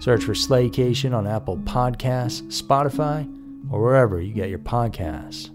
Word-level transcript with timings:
Search 0.00 0.24
for 0.24 0.32
Slaycation 0.32 1.14
on 1.14 1.26
Apple 1.26 1.58
Podcasts, 1.58 2.42
Spotify, 2.62 3.26
or 3.70 3.82
wherever 3.82 4.20
you 4.20 4.32
get 4.32 4.48
your 4.48 4.60
podcasts. 4.60 5.50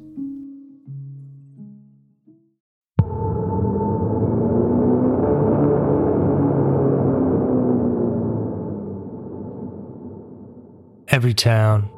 Every 11.08 11.34
town 11.34 11.90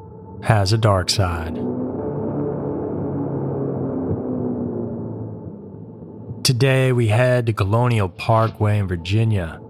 has 0.42 0.72
a 0.72 0.78
dark 0.78 1.10
side. 1.10 1.54
Today 6.44 6.92
we 6.92 7.08
head 7.08 7.46
to 7.46 7.52
Colonial 7.52 8.08
Parkway 8.08 8.78
in 8.78 8.86
Virginia 8.86 9.60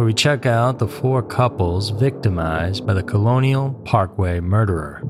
where 0.00 0.06
we 0.06 0.14
check 0.14 0.46
out 0.46 0.78
the 0.78 0.88
four 0.88 1.22
couples 1.22 1.90
victimized 1.90 2.86
by 2.86 2.94
the 2.94 3.02
Colonial 3.02 3.74
Parkway 3.84 4.40
murderer. 4.40 5.02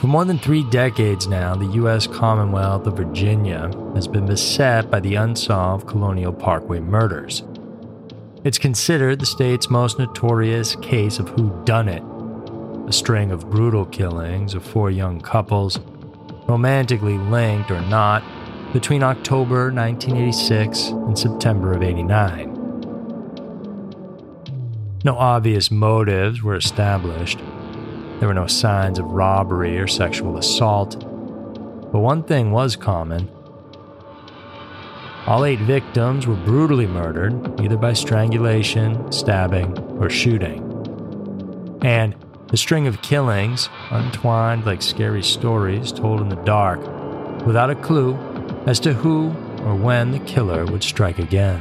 For 0.00 0.06
more 0.06 0.24
than 0.24 0.38
three 0.38 0.62
decades 0.70 1.26
now, 1.26 1.56
the 1.56 1.66
U.S. 1.66 2.06
Commonwealth 2.06 2.86
of 2.86 2.96
Virginia 2.96 3.72
has 3.96 4.06
been 4.06 4.24
beset 4.24 4.88
by 4.88 5.00
the 5.00 5.16
unsolved 5.16 5.88
Colonial 5.88 6.32
Parkway 6.32 6.78
murders. 6.78 7.42
It's 8.44 8.56
considered 8.56 9.18
the 9.18 9.26
state's 9.26 9.68
most 9.68 9.98
notorious 9.98 10.76
case 10.76 11.18
of 11.18 11.28
who 11.30 11.60
done 11.64 11.88
it, 11.88 12.04
a 12.88 12.92
string 12.92 13.32
of 13.32 13.50
brutal 13.50 13.84
killings 13.84 14.54
of 14.54 14.64
four 14.64 14.92
young 14.92 15.20
couples, 15.20 15.80
romantically 16.46 17.18
linked 17.18 17.72
or 17.72 17.80
not, 17.80 18.22
between 18.72 19.02
October 19.02 19.72
1986 19.72 20.88
and 20.88 21.18
September 21.18 21.72
of 21.72 21.82
89. 21.82 22.54
No 25.04 25.16
obvious 25.16 25.70
motives 25.70 26.42
were 26.42 26.56
established. 26.56 27.38
There 28.18 28.28
were 28.28 28.34
no 28.34 28.46
signs 28.46 28.98
of 28.98 29.06
robbery 29.06 29.78
or 29.78 29.86
sexual 29.86 30.36
assault. 30.36 30.98
But 31.00 32.00
one 32.00 32.24
thing 32.24 32.50
was 32.50 32.76
common. 32.76 33.30
All 35.26 35.44
eight 35.44 35.60
victims 35.60 36.26
were 36.26 36.34
brutally 36.34 36.86
murdered, 36.86 37.60
either 37.60 37.76
by 37.76 37.92
strangulation, 37.92 39.10
stabbing, 39.12 39.78
or 39.98 40.10
shooting. 40.10 40.64
And 41.82 42.14
the 42.48 42.56
string 42.56 42.86
of 42.86 43.00
killings, 43.02 43.68
untwined 43.90 44.66
like 44.66 44.82
scary 44.82 45.22
stories 45.22 45.92
told 45.92 46.20
in 46.20 46.28
the 46.28 46.36
dark, 46.36 46.80
without 47.46 47.70
a 47.70 47.74
clue 47.74 48.14
as 48.66 48.80
to 48.80 48.92
who 48.92 49.30
or 49.64 49.74
when 49.74 50.10
the 50.10 50.18
killer 50.20 50.64
would 50.66 50.82
strike 50.82 51.18
again. 51.18 51.60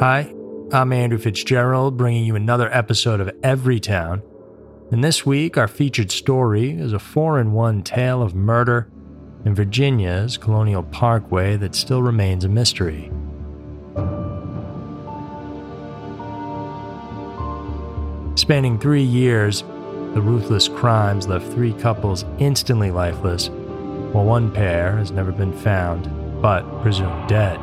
Hi, 0.00 0.34
I'm 0.72 0.92
Andrew 0.92 1.18
Fitzgerald, 1.18 1.96
bringing 1.96 2.24
you 2.24 2.36
another 2.36 2.68
episode 2.74 3.20
of 3.20 3.28
Everytown. 3.42 4.22
And 4.90 5.02
this 5.02 5.24
week, 5.24 5.56
our 5.56 5.68
featured 5.68 6.10
story 6.10 6.72
is 6.72 6.92
a 6.92 6.98
four 6.98 7.40
in 7.40 7.52
one 7.52 7.82
tale 7.82 8.20
of 8.22 8.34
murder 8.34 8.90
in 9.44 9.54
Virginia's 9.54 10.36
Colonial 10.36 10.82
Parkway 10.82 11.56
that 11.56 11.74
still 11.74 12.02
remains 12.02 12.44
a 12.44 12.48
mystery. 12.48 13.10
Spanning 18.36 18.78
three 18.78 19.02
years, 19.02 19.64
the 20.14 20.22
ruthless 20.22 20.68
crimes 20.68 21.26
left 21.26 21.52
three 21.52 21.72
couples 21.72 22.24
instantly 22.38 22.92
lifeless, 22.92 23.48
while 23.48 24.24
one 24.24 24.52
pair 24.52 24.96
has 24.96 25.10
never 25.10 25.32
been 25.32 25.52
found, 25.52 26.08
but 26.40 26.62
presumed 26.82 27.28
dead. 27.28 27.58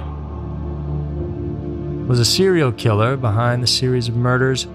Was 2.09 2.19
a 2.19 2.25
serial 2.25 2.73
killer 2.73 3.15
behind 3.15 3.63
the 3.63 3.67
series 3.67 4.09
of 4.09 4.17
murders, 4.17 4.65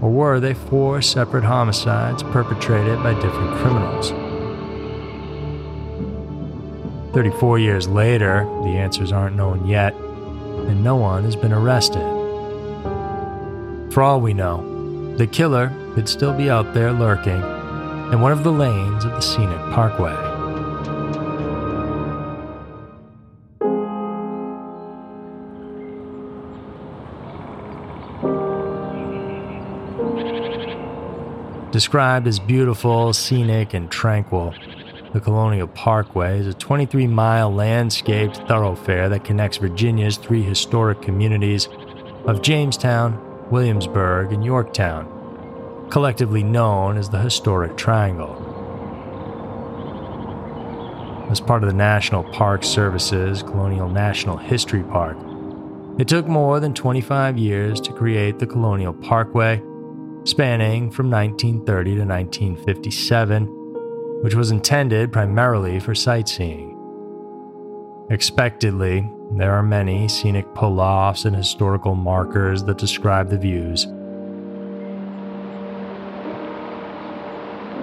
or 0.00 0.10
were 0.10 0.38
they 0.38 0.54
four 0.54 1.02
separate 1.02 1.42
homicides 1.42 2.22
perpetrated 2.22 3.02
by 3.02 3.14
different 3.14 3.58
criminals? 3.58 4.12
34 7.12 7.58
years 7.58 7.88
later, 7.88 8.44
the 8.62 8.70
answers 8.70 9.10
aren't 9.10 9.34
known 9.34 9.66
yet, 9.66 9.92
and 9.94 10.84
no 10.84 10.94
one 10.94 11.24
has 11.24 11.34
been 11.34 11.52
arrested. 11.52 12.00
For 13.92 14.02
all 14.02 14.20
we 14.20 14.34
know, 14.34 14.71
the 15.16 15.26
killer 15.26 15.72
could 15.94 16.08
still 16.08 16.32
be 16.32 16.48
out 16.48 16.72
there 16.74 16.92
lurking 16.92 17.42
in 18.12 18.20
one 18.20 18.32
of 18.32 18.44
the 18.44 18.52
lanes 18.52 19.04
of 19.04 19.12
the 19.12 19.20
scenic 19.20 19.58
parkway. 19.72 20.16
Described 31.72 32.26
as 32.26 32.38
beautiful, 32.38 33.14
scenic, 33.14 33.72
and 33.72 33.90
tranquil, 33.90 34.54
the 35.14 35.20
Colonial 35.20 35.66
Parkway 35.68 36.38
is 36.38 36.46
a 36.46 36.54
23 36.54 37.06
mile 37.06 37.52
landscaped 37.52 38.36
thoroughfare 38.48 39.08
that 39.08 39.24
connects 39.24 39.56
Virginia's 39.56 40.18
three 40.18 40.42
historic 40.42 41.00
communities 41.00 41.68
of 42.26 42.42
Jamestown, 42.42 43.31
Williamsburg, 43.52 44.32
and 44.32 44.42
Yorktown, 44.42 45.06
collectively 45.90 46.42
known 46.42 46.96
as 46.96 47.10
the 47.10 47.18
Historic 47.18 47.76
Triangle. 47.76 48.34
As 51.30 51.38
part 51.38 51.62
of 51.62 51.68
the 51.68 51.76
National 51.76 52.24
Park 52.24 52.64
Service's 52.64 53.42
Colonial 53.42 53.90
National 53.90 54.38
History 54.38 54.82
Park, 54.82 55.18
it 55.98 56.08
took 56.08 56.26
more 56.26 56.60
than 56.60 56.72
25 56.72 57.36
years 57.36 57.78
to 57.82 57.92
create 57.92 58.38
the 58.38 58.46
Colonial 58.46 58.94
Parkway, 58.94 59.62
spanning 60.24 60.90
from 60.90 61.10
1930 61.10 61.90
to 61.96 62.04
1957, 62.06 63.44
which 64.22 64.34
was 64.34 64.50
intended 64.50 65.12
primarily 65.12 65.78
for 65.78 65.94
sightseeing. 65.94 66.70
Expectedly, 68.08 69.06
there 69.38 69.52
are 69.52 69.62
many 69.62 70.08
scenic 70.08 70.54
pull 70.54 70.80
offs 70.80 71.24
and 71.24 71.34
historical 71.34 71.94
markers 71.94 72.64
that 72.64 72.78
describe 72.78 73.30
the 73.30 73.38
views. 73.38 73.86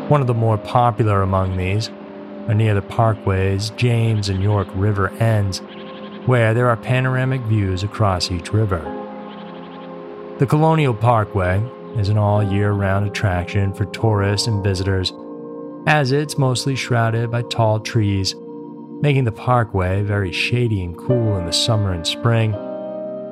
One 0.10 0.22
of 0.22 0.28
the 0.28 0.34
more 0.34 0.58
popular 0.58 1.22
among 1.22 1.58
these 1.58 1.90
are 2.48 2.54
near 2.54 2.74
the 2.74 2.82
parkway's 2.82 3.70
James 3.72 4.30
and 4.30 4.42
York 4.42 4.68
River 4.74 5.10
ends, 5.20 5.62
where 6.26 6.54
there 6.54 6.70
are 6.70 6.78
panoramic 6.78 7.42
views 7.42 7.84
across 7.84 8.32
each 8.32 8.52
river. 8.52 8.82
The 10.40 10.48
Colonial 10.48 10.94
Parkway 10.94 11.62
is 11.98 12.10
an 12.10 12.18
all 12.18 12.42
year 12.44 12.72
round 12.72 13.08
attraction 13.08 13.74
for 13.74 13.86
tourists 13.86 14.48
and 14.48 14.64
visitors, 14.64 15.14
as 15.86 16.12
it's 16.12 16.38
mostly 16.38 16.76
shrouded 16.76 17.30
by 17.30 17.42
tall 17.44 17.80
trees, 17.80 18.36
making 19.02 19.24
the 19.24 19.32
parkway 19.32 20.02
very 20.02 20.32
shady 20.32 20.84
and 20.84 20.98
cool 20.98 21.38
in 21.38 21.46
the 21.46 21.54
summer 21.54 21.94
and 21.94 22.06
spring, 22.06 22.54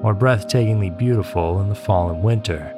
or 0.03 0.15
breathtakingly 0.15 0.95
beautiful 0.97 1.59
in 1.59 1.67
the 1.67 1.75
fall 1.75 2.09
and 2.09 2.23
winter. 2.23 2.73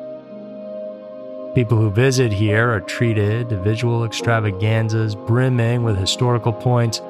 People 1.54 1.78
who 1.78 1.92
visit 1.92 2.32
here 2.32 2.72
are 2.72 2.80
treated 2.80 3.50
to 3.50 3.62
visual 3.62 4.04
extravaganzas 4.04 5.16
brimming 5.16 5.84
with 5.84 5.98
historical 5.98 6.54
points, 6.54 7.02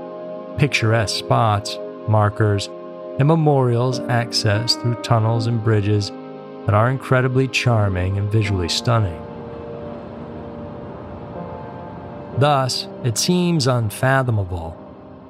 picturesque 0.58 1.18
spots, 1.18 1.78
markers, 2.08 2.68
and 3.20 3.28
memorials 3.28 4.00
accessed 4.02 4.82
through 4.82 4.96
tunnels 5.02 5.48
and 5.48 5.64
bridges 5.64 6.12
that 6.66 6.74
are 6.74 6.90
incredibly 6.90 7.48
charming 7.48 8.18
and 8.18 8.32
visually 8.32 8.70
stunning. 8.70 9.22
Thus, 12.38 12.88
it 13.04 13.18
seems 13.18 13.68
unfathomable 13.68 14.79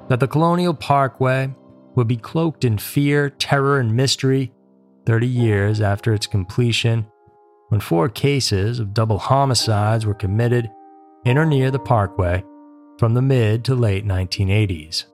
that 0.09 0.19
the 0.19 0.27
Colonial 0.27 0.73
Parkway 0.73 1.53
would 1.95 2.07
be 2.07 2.17
cloaked 2.17 2.65
in 2.65 2.77
fear, 2.77 3.29
terror, 3.29 3.79
and 3.79 3.95
mystery 3.95 4.51
30 5.05 5.27
years 5.27 5.81
after 5.81 6.13
its 6.13 6.27
completion 6.27 7.05
when 7.69 7.79
four 7.79 8.09
cases 8.09 8.79
of 8.79 8.93
double 8.93 9.19
homicides 9.19 10.05
were 10.05 10.15
committed 10.15 10.69
in 11.25 11.37
or 11.37 11.45
near 11.45 11.69
the 11.69 11.79
parkway 11.79 12.43
from 12.97 13.13
the 13.13 13.21
mid 13.21 13.63
to 13.65 13.75
late 13.75 14.05
1980s. 14.05 15.05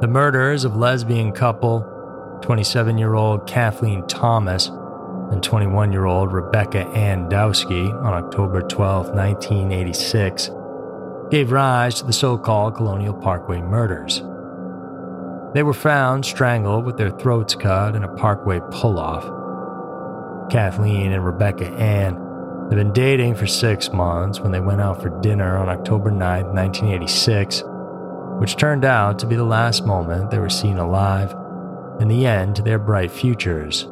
The 0.00 0.08
murders 0.08 0.64
of 0.64 0.76
lesbian 0.76 1.32
couple 1.32 1.89
27 2.42 2.98
year 2.98 3.14
old 3.14 3.46
Kathleen 3.46 4.06
Thomas 4.06 4.68
and 5.30 5.42
21 5.42 5.92
year 5.92 6.06
old 6.06 6.32
Rebecca 6.32 6.86
Ann 6.88 7.28
Dowski 7.28 7.92
on 8.02 8.14
October 8.14 8.62
12, 8.62 9.10
1986, 9.10 10.50
gave 11.30 11.52
rise 11.52 11.94
to 11.96 12.06
the 12.06 12.12
so 12.12 12.36
called 12.36 12.74
Colonial 12.74 13.14
Parkway 13.14 13.60
murders. 13.60 14.22
They 15.54 15.62
were 15.62 15.74
found 15.74 16.24
strangled 16.24 16.84
with 16.84 16.96
their 16.96 17.10
throats 17.10 17.54
cut 17.54 17.94
in 17.94 18.04
a 18.04 18.14
parkway 18.16 18.60
pull 18.70 18.98
off. 18.98 19.24
Kathleen 20.50 21.12
and 21.12 21.24
Rebecca 21.24 21.66
Ann 21.66 22.14
had 22.68 22.76
been 22.76 22.92
dating 22.92 23.34
for 23.34 23.46
six 23.46 23.92
months 23.92 24.40
when 24.40 24.52
they 24.52 24.60
went 24.60 24.80
out 24.80 25.02
for 25.02 25.10
dinner 25.20 25.56
on 25.56 25.68
October 25.68 26.10
9, 26.10 26.20
1986, 26.54 27.62
which 28.38 28.56
turned 28.56 28.84
out 28.84 29.18
to 29.18 29.26
be 29.26 29.36
the 29.36 29.44
last 29.44 29.84
moment 29.84 30.30
they 30.30 30.38
were 30.38 30.48
seen 30.48 30.78
alive 30.78 31.34
and 32.00 32.10
the 32.10 32.26
end 32.26 32.56
to 32.56 32.62
their 32.62 32.78
bright 32.78 33.12
futures. 33.12 33.86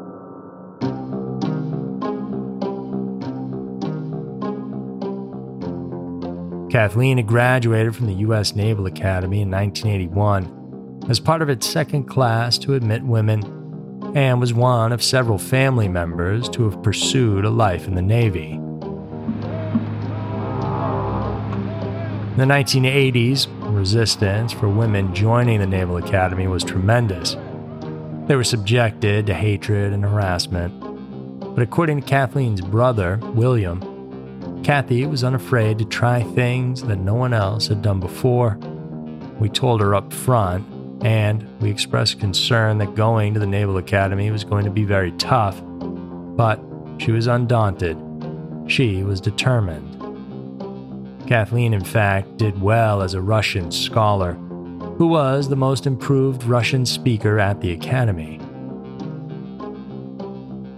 Kathleen 6.70 7.16
had 7.16 7.26
graduated 7.26 7.96
from 7.96 8.06
the 8.06 8.14
U.S. 8.14 8.54
Naval 8.54 8.86
Academy 8.86 9.40
in 9.40 9.50
1981 9.50 11.06
as 11.08 11.18
part 11.18 11.40
of 11.40 11.48
its 11.48 11.66
second 11.66 12.04
class 12.04 12.58
to 12.58 12.74
admit 12.74 13.02
women 13.02 13.42
and 14.14 14.40
was 14.40 14.52
one 14.54 14.92
of 14.92 15.02
several 15.02 15.38
family 15.38 15.88
members 15.88 16.48
to 16.50 16.68
have 16.68 16.82
pursued 16.82 17.44
a 17.44 17.50
life 17.50 17.86
in 17.86 17.94
the 17.94 18.02
Navy. 18.02 18.52
In 22.32 22.36
the 22.36 22.54
1980s, 22.54 23.48
resistance 23.74 24.52
for 24.52 24.68
women 24.68 25.14
joining 25.14 25.60
the 25.60 25.66
Naval 25.66 25.96
Academy 25.96 26.46
was 26.46 26.62
tremendous. 26.62 27.36
They 28.28 28.36
were 28.36 28.44
subjected 28.44 29.26
to 29.26 29.34
hatred 29.34 29.94
and 29.94 30.04
harassment. 30.04 30.78
But 31.54 31.62
according 31.62 32.02
to 32.02 32.06
Kathleen's 32.06 32.60
brother, 32.60 33.18
William, 33.32 34.62
Kathy 34.62 35.06
was 35.06 35.24
unafraid 35.24 35.78
to 35.78 35.86
try 35.86 36.22
things 36.22 36.82
that 36.82 36.98
no 36.98 37.14
one 37.14 37.32
else 37.32 37.68
had 37.68 37.80
done 37.80 38.00
before. 38.00 38.58
We 39.40 39.48
told 39.48 39.80
her 39.80 39.94
up 39.94 40.12
front, 40.12 40.66
and 41.02 41.48
we 41.60 41.70
expressed 41.70 42.20
concern 42.20 42.76
that 42.78 42.94
going 42.94 43.32
to 43.32 43.40
the 43.40 43.46
Naval 43.46 43.78
Academy 43.78 44.30
was 44.30 44.44
going 44.44 44.66
to 44.66 44.70
be 44.70 44.84
very 44.84 45.12
tough, 45.12 45.62
but 45.64 46.60
she 46.98 47.12
was 47.12 47.28
undaunted. 47.28 47.96
She 48.66 49.04
was 49.04 49.22
determined. 49.22 49.94
Kathleen, 51.26 51.72
in 51.72 51.82
fact, 51.82 52.36
did 52.36 52.60
well 52.60 53.00
as 53.00 53.14
a 53.14 53.22
Russian 53.22 53.70
scholar, 53.70 54.36
who 54.98 55.06
was 55.06 55.48
the 55.48 55.56
most 55.56 55.86
improved 55.86 56.42
Russian 56.42 56.84
speaker 56.84 57.38
at 57.38 57.60
the 57.60 57.70
Academy. 57.70 58.40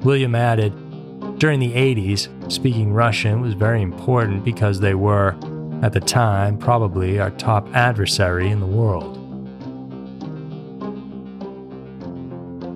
William 0.03 0.35
added, 0.35 0.75
during 1.39 1.59
the 1.59 1.73
80s, 1.73 2.29
speaking 2.53 2.93
Russian 2.93 3.41
was 3.41 3.55
very 3.55 3.81
important 3.81 4.45
because 4.45 4.81
they 4.81 4.95
were, 4.95 5.35
at 5.83 5.95
the 5.95 6.01
time, 6.01 6.59
probably 6.59 7.19
our 7.19 7.31
top 7.31 7.67
adversary 7.75 8.51
in 8.51 8.61
the 8.61 8.67
world. 8.67 9.17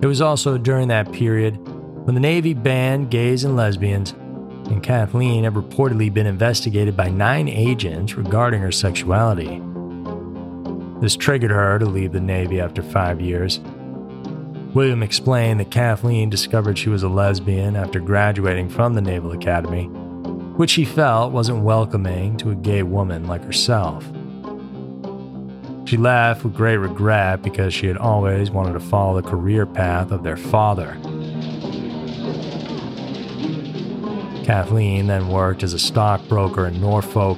It 0.03 0.07
was 0.07 0.21
also 0.21 0.57
during 0.57 0.87
that 0.87 1.11
period 1.11 1.57
when 2.05 2.15
the 2.15 2.21
Navy 2.21 2.55
banned 2.55 3.11
gays 3.11 3.43
and 3.43 3.55
lesbians, 3.55 4.11
and 4.71 4.81
Kathleen 4.81 5.43
had 5.43 5.53
reportedly 5.53 6.11
been 6.11 6.25
investigated 6.25 6.97
by 6.97 7.09
nine 7.09 7.47
agents 7.47 8.15
regarding 8.15 8.61
her 8.61 8.71
sexuality. 8.71 9.61
This 11.05 11.15
triggered 11.15 11.51
her 11.51 11.77
to 11.77 11.85
leave 11.85 12.13
the 12.13 12.19
Navy 12.19 12.59
after 12.59 12.81
five 12.81 13.21
years 13.21 13.59
William 14.73 15.03
explained 15.03 15.59
that 15.59 15.69
Kathleen 15.69 16.31
discovered 16.31 16.79
she 16.79 16.89
was 16.89 17.03
a 17.03 17.07
lesbian 17.07 17.75
after 17.75 17.99
graduating 17.99 18.69
from 18.69 18.95
the 18.95 19.01
Naval 19.01 19.31
Academy, 19.31 19.83
which 20.57 20.73
he 20.73 20.83
felt 20.83 21.31
wasn't 21.31 21.61
welcoming 21.61 22.37
to 22.37 22.49
a 22.49 22.55
gay 22.55 22.81
woman 22.81 23.27
like 23.27 23.43
herself. 23.43 24.03
She 25.87 25.95
left 25.95 26.43
with 26.43 26.55
great 26.55 26.77
regret 26.77 27.43
because 27.43 27.71
she 27.71 27.85
had 27.85 27.97
always 27.97 28.49
wanted 28.49 28.73
to 28.73 28.79
follow 28.79 29.21
the 29.21 29.29
career 29.29 29.67
path 29.67 30.09
of 30.09 30.23
their 30.23 30.37
father. 30.37 30.97
Kathleen 34.43 35.05
then 35.05 35.27
worked 35.27 35.61
as 35.61 35.73
a 35.73 35.79
stockbroker 35.79 36.65
in 36.65 36.81
Norfolk, 36.81 37.37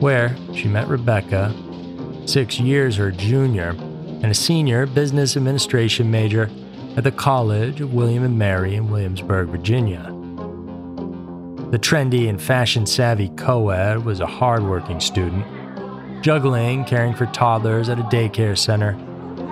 where 0.00 0.36
she 0.54 0.68
met 0.68 0.86
Rebecca, 0.86 1.54
six 2.30 2.60
years 2.60 2.96
her 2.96 3.10
junior, 3.10 3.70
and 4.22 4.26
a 4.26 4.34
senior 4.34 4.86
business 4.86 5.36
administration 5.36 6.10
major 6.10 6.48
at 6.96 7.02
the 7.02 7.10
College 7.10 7.80
of 7.80 7.92
William 7.92 8.22
and 8.22 8.38
Mary 8.38 8.76
in 8.76 8.88
Williamsburg, 8.88 9.48
Virginia. 9.48 10.04
The 11.70 11.78
trendy 11.78 12.28
and 12.28 12.40
fashion 12.40 12.86
savvy 12.86 13.30
co 13.30 13.70
ed 13.70 14.04
was 14.04 14.20
a 14.20 14.26
hardworking 14.26 15.00
student, 15.00 15.44
juggling 16.22 16.84
caring 16.84 17.14
for 17.14 17.26
toddlers 17.26 17.88
at 17.88 17.98
a 17.98 18.04
daycare 18.04 18.56
center 18.56 18.90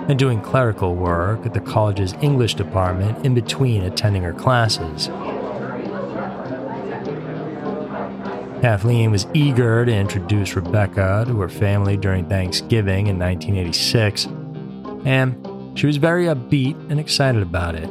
and 0.07 0.17
doing 0.17 0.41
clerical 0.41 0.95
work 0.95 1.45
at 1.45 1.53
the 1.53 1.59
college's 1.59 2.13
English 2.21 2.55
department 2.55 3.25
in 3.25 3.33
between 3.33 3.83
attending 3.83 4.23
her 4.23 4.33
classes. 4.33 5.09
Kathleen 8.61 9.09
was 9.09 9.25
eager 9.33 9.85
to 9.85 9.91
introduce 9.91 10.53
Rebecca 10.53 11.23
to 11.25 11.39
her 11.39 11.47
family 11.47 11.95
during 11.95 12.27
Thanksgiving 12.27 13.07
in 13.07 13.17
1986, 13.17 14.25
and 15.05 15.79
she 15.79 15.87
was 15.87 15.95
very 15.95 16.25
upbeat 16.25 16.75
and 16.89 16.99
excited 16.99 17.41
about 17.41 17.75
it. 17.75 17.89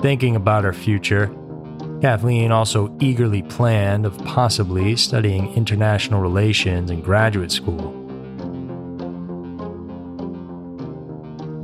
Thinking 0.00 0.36
about 0.36 0.62
her 0.62 0.72
future, 0.72 1.26
Kathleen 2.00 2.52
also 2.52 2.96
eagerly 3.00 3.42
planned 3.42 4.06
of 4.06 4.16
possibly 4.18 4.94
studying 4.94 5.52
international 5.54 6.20
relations 6.20 6.88
in 6.88 7.00
graduate 7.00 7.50
school. 7.50 7.90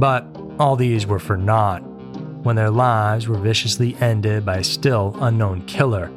But 0.00 0.26
all 0.58 0.74
these 0.74 1.06
were 1.06 1.20
for 1.20 1.36
naught 1.36 1.80
when 2.42 2.56
their 2.56 2.70
lives 2.70 3.28
were 3.28 3.38
viciously 3.38 3.94
ended 4.00 4.44
by 4.44 4.56
a 4.56 4.64
still 4.64 5.16
unknown 5.20 5.62
killer, 5.66 6.10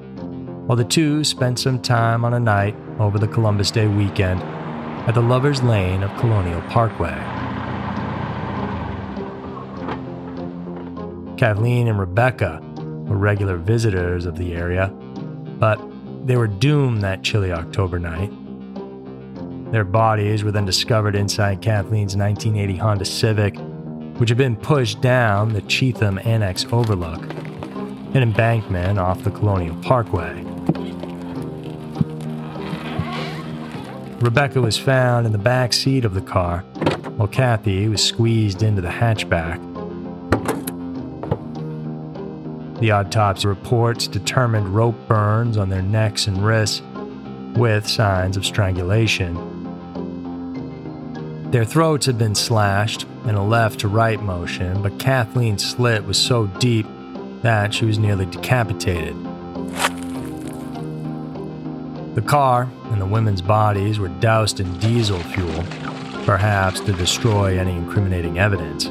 while 0.65 0.77
the 0.77 0.85
two 0.85 1.23
spent 1.23 1.59
some 1.59 1.81
time 1.81 2.23
on 2.23 2.33
a 2.33 2.39
night 2.39 2.75
over 2.99 3.19
the 3.19 3.27
Columbus 3.27 3.69
Day 3.69 3.87
weekend 3.87 4.41
at 4.41 5.13
the 5.13 5.21
Lover's 5.21 5.61
Lane 5.61 6.03
of 6.03 6.17
Colonial 6.17 6.61
Parkway. 6.63 7.13
Kathleen 11.37 11.89
and 11.89 11.99
Rebecca 11.99 12.61
were 12.77 13.17
regular 13.17 13.57
visitors 13.57 14.25
of 14.25 14.37
the 14.37 14.53
area, 14.53 14.87
but 15.59 15.81
they 16.25 16.37
were 16.37 16.47
doomed 16.47 17.01
that 17.01 17.21
chilly 17.23 17.51
October 17.51 17.99
night. 17.99 18.31
Their 19.73 19.83
bodies 19.83 20.45
were 20.45 20.51
then 20.51 20.63
discovered 20.63 21.15
inside 21.15 21.61
Kathleen's 21.61 22.15
1980 22.15 22.77
Honda 22.77 23.05
Civic, 23.05 23.57
which 24.17 24.29
had 24.29 24.37
been 24.37 24.55
pushed 24.55 25.01
down 25.01 25.51
the 25.51 25.61
Cheatham 25.63 26.19
Annex 26.19 26.65
Overlook, 26.71 27.21
an 28.13 28.21
embankment 28.21 28.97
off 28.97 29.23
the 29.23 29.31
Colonial 29.31 29.75
Parkway. 29.81 30.52
Rebecca 34.23 34.61
was 34.61 34.77
found 34.77 35.25
in 35.25 35.33
the 35.33 35.37
back 35.37 35.73
seat 35.73 36.05
of 36.05 36.13
the 36.13 36.21
car, 36.21 36.59
while 37.17 37.27
Kathy 37.27 37.89
was 37.89 38.01
squeezed 38.01 38.63
into 38.63 38.81
the 38.81 38.87
hatchback. 38.87 39.59
The 42.79 42.91
autopsy 42.91 43.49
reports 43.49 44.07
determined 44.07 44.69
rope 44.69 44.95
burns 45.09 45.57
on 45.57 45.67
their 45.67 45.81
necks 45.81 46.27
and 46.27 46.37
wrists, 46.37 46.81
with 47.57 47.85
signs 47.85 48.37
of 48.37 48.45
strangulation. 48.45 49.35
Their 51.51 51.65
throats 51.65 52.05
had 52.05 52.17
been 52.17 52.33
slashed 52.33 53.05
in 53.25 53.35
a 53.35 53.45
left 53.45 53.81
to 53.81 53.89
right 53.89 54.21
motion, 54.21 54.81
but 54.81 54.99
Kathleen's 54.99 55.69
slit 55.69 56.05
was 56.05 56.17
so 56.17 56.47
deep 56.47 56.87
that 57.41 57.73
she 57.73 57.83
was 57.83 57.99
nearly 57.99 58.25
decapitated. 58.25 59.17
The 62.15 62.21
car 62.21 62.69
and 62.91 63.01
the 63.01 63.05
women's 63.07 63.41
bodies 63.41 63.97
were 63.97 64.07
doused 64.07 64.59
in 64.59 64.71
diesel 64.77 65.19
fuel, 65.19 65.63
perhaps 66.25 66.79
to 66.81 66.93
destroy 66.93 67.57
any 67.57 67.71
incriminating 67.71 68.37
evidence. 68.37 68.85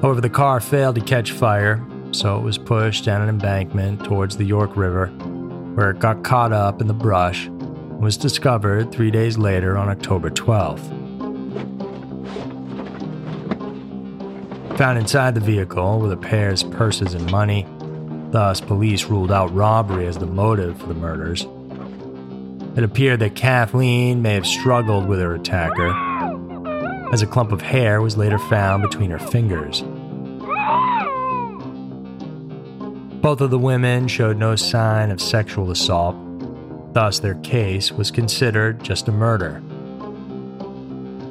However, 0.00 0.20
the 0.20 0.30
car 0.30 0.60
failed 0.60 0.94
to 0.94 1.00
catch 1.00 1.32
fire, 1.32 1.84
so 2.12 2.36
it 2.36 2.42
was 2.42 2.56
pushed 2.56 3.04
down 3.04 3.22
an 3.22 3.28
embankment 3.28 4.04
towards 4.04 4.36
the 4.36 4.44
York 4.44 4.76
River, 4.76 5.08
where 5.74 5.90
it 5.90 5.98
got 5.98 6.22
caught 6.22 6.52
up 6.52 6.80
in 6.80 6.86
the 6.86 6.94
brush 6.94 7.46
and 7.46 8.00
was 8.00 8.16
discovered 8.16 8.92
three 8.92 9.10
days 9.10 9.38
later 9.38 9.76
on 9.76 9.88
October 9.88 10.30
12th. 10.30 10.86
Found 14.78 14.98
inside 14.98 15.34
the 15.34 15.40
vehicle 15.40 15.98
were 15.98 16.08
the 16.08 16.16
pair's 16.16 16.62
purses 16.62 17.14
and 17.14 17.28
money. 17.32 17.66
Thus, 18.30 18.60
police 18.60 19.06
ruled 19.06 19.32
out 19.32 19.54
robbery 19.54 20.06
as 20.06 20.18
the 20.18 20.26
motive 20.26 20.78
for 20.78 20.86
the 20.86 20.94
murders. 20.94 21.46
It 22.76 22.84
appeared 22.84 23.20
that 23.20 23.34
Kathleen 23.34 24.20
may 24.20 24.34
have 24.34 24.46
struggled 24.46 25.08
with 25.08 25.18
her 25.18 25.34
attacker, 25.34 25.92
as 27.12 27.22
a 27.22 27.26
clump 27.26 27.52
of 27.52 27.62
hair 27.62 28.02
was 28.02 28.18
later 28.18 28.38
found 28.38 28.82
between 28.82 29.10
her 29.10 29.18
fingers. 29.18 29.82
Both 33.22 33.40
of 33.40 33.50
the 33.50 33.58
women 33.58 34.06
showed 34.08 34.36
no 34.36 34.54
sign 34.56 35.10
of 35.10 35.20
sexual 35.20 35.70
assault, 35.70 36.14
thus, 36.92 37.18
their 37.18 37.34
case 37.36 37.90
was 37.90 38.10
considered 38.10 38.84
just 38.84 39.08
a 39.08 39.12
murder. 39.12 39.62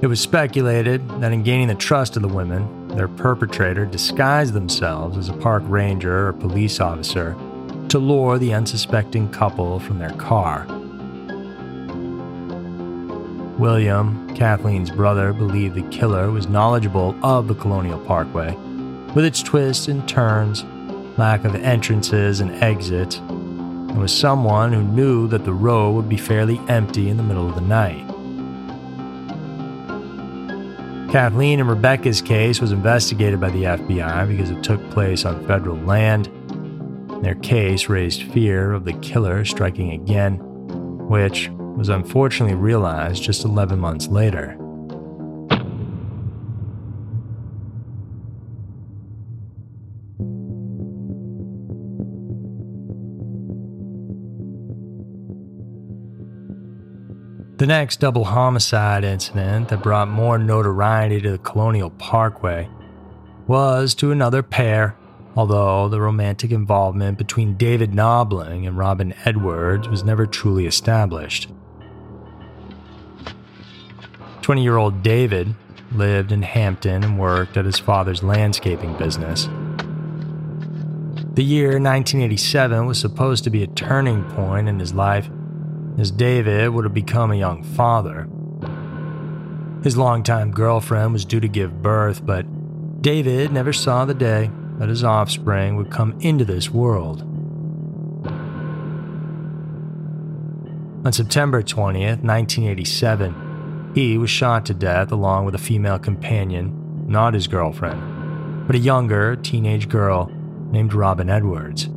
It 0.01 0.08
was 0.08 0.20
speculated 0.20 1.08
that 1.22 1.32
in 1.32 1.44
gaining 1.44 1.68
the 1.68 1.75
trust 1.75 2.16
of 2.16 2.24
the 2.24 2.27
women, 2.27 2.68
their 2.98 3.08
perpetrator 3.08 3.86
disguised 3.86 4.54
themselves 4.54 5.18
as 5.18 5.30
a 5.30 5.34
park 5.34 5.62
ranger 5.68 6.30
or 6.30 6.34
police 6.34 6.80
officer 6.80 7.36
to 7.89 8.00
lure 8.00 8.39
the 8.39 8.54
unsuspecting 8.54 9.30
couple 9.30 9.80
from 9.80 10.00
their 10.00 10.13
car. 10.13 10.66
William, 13.60 14.34
Kathleen's 14.36 14.89
brother, 14.89 15.32
believed 15.32 15.75
the 15.75 15.89
killer 15.89 16.32
was 16.32 16.48
knowledgeable 16.48 17.16
of 17.24 17.48
the 17.48 17.56
Colonial 17.56 18.00
Parkway, 18.00 18.56
with 19.13 19.25
its 19.25 19.42
twists 19.42 19.88
and 19.88 20.08
turns, 20.08 20.63
lack 21.18 21.44
of 21.44 21.56
entrances 21.56 22.39
and 22.39 22.51
exits, 22.63 23.18
and 23.18 24.00
was 24.00 24.16
someone 24.16 24.74
who 24.74 24.84
knew 24.84 25.27
that 25.27 25.46
the 25.46 25.54
road 25.54 25.92
would 25.92 26.10
be 26.10 26.18
fairly 26.18 26.60
empty 26.68 27.10
in 27.10 27.18
the 27.18 27.24
middle 27.24 27.48
of 27.48 27.56
the 27.56 27.62
night. 27.62 28.07
Kathleen 31.10 31.62
and 31.62 31.70
Rebecca's 31.70 32.22
case 32.22 32.60
was 32.60 32.74
investigated 32.74 33.40
by 33.40 33.50
the 33.50 33.64
FBI 33.64 34.28
because 34.28 34.50
it 34.50 34.62
took 34.62 34.90
place 34.90 35.24
on 35.24 35.48
federal 35.48 35.78
land. 35.78 36.30
Their 37.24 37.36
case 37.36 37.88
raised 37.88 38.24
fear 38.34 38.74
of 38.74 38.84
the 38.84 38.92
killer 38.94 39.46
striking 39.46 39.92
again, 39.92 40.38
which 41.08 41.50
was 41.78 41.88
unfortunately 41.88 42.56
realized 42.56 43.24
just 43.24 43.46
11 43.46 43.80
months 43.80 44.08
later. 44.08 44.58
The 57.58 57.66
next 57.66 58.00
double 58.00 58.26
homicide 58.26 59.04
incident 59.04 59.70
that 59.70 59.82
brought 59.82 60.10
more 60.10 60.38
notoriety 60.38 61.20
to 61.22 61.32
the 61.32 61.38
Colonial 61.40 61.90
Parkway 61.90 62.70
was 63.48 63.96
to 63.96 64.12
another 64.12 64.44
pair, 64.44 64.96
although 65.36 65.90
the 65.90 66.00
romantic 66.00 66.52
involvement 66.52 67.18
between 67.18 67.58
David 67.58 67.94
Knobling 67.94 68.68
and 68.68 68.78
Robin 68.78 69.12
Edwards 69.26 69.88
was 69.88 70.04
never 70.04 70.28
truly 70.28 70.68
established. 70.68 71.50
20 74.44 74.62
year 74.62 74.78
old 74.78 75.02
David 75.02 75.56
lived 75.92 76.32
in 76.32 76.44
Hampton 76.44 77.04
and 77.04 77.18
worked 77.18 77.58
at 77.58 77.66
his 77.66 77.80
father's 77.80 78.22
landscaping 78.22 78.96
business. 78.98 79.46
The 81.34 81.44
year 81.44 81.70
1987 81.70 82.86
was 82.86 83.00
supposed 83.00 83.44
to 83.46 83.50
be 83.50 83.64
a 83.64 83.68
turning 83.68 84.24
point 84.26 84.70
in 84.70 84.78
his 84.78 84.94
life 84.94 85.28
as 85.98 86.12
David 86.12 86.70
would 86.70 86.86
have 86.86 86.94
become 86.94 87.32
a 87.32 87.36
young 87.36 87.63
father. 87.63 88.27
His 89.84 89.98
longtime 89.98 90.51
girlfriend 90.51 91.13
was 91.13 91.25
due 91.25 91.39
to 91.39 91.48
give 91.48 91.82
birth, 91.82 92.25
but 92.25 92.46
David 93.01 93.51
never 93.51 93.74
saw 93.74 94.06
the 94.06 94.13
day 94.13 94.51
that 94.80 94.89
his 94.89 95.04
offspring 95.04 95.75
would 95.75 95.89
come 95.89 96.18
into 96.20 96.46
this 96.46 96.70
world. 96.70 97.22
On 101.06 101.13
September 101.13 101.63
20th, 101.63 102.22
1987, 102.24 103.92
he 103.96 104.18
was 104.18 104.30
shot 104.30 104.66
to 104.66 104.74
death 104.74 105.12
along 105.12 105.46
with 105.46 105.56
a 105.56 105.60
female 105.60 105.98
companion, 105.98 107.06
not 107.08 107.34
his 107.34 107.48
girlfriend, 107.48 108.68
but 108.68 108.75
a 108.75 108.80
younger 108.80 109.36
teenage 109.36 109.89
girl 109.89 110.32
named 110.72 110.94
Robin 110.94 111.30
Edwards. 111.30 111.89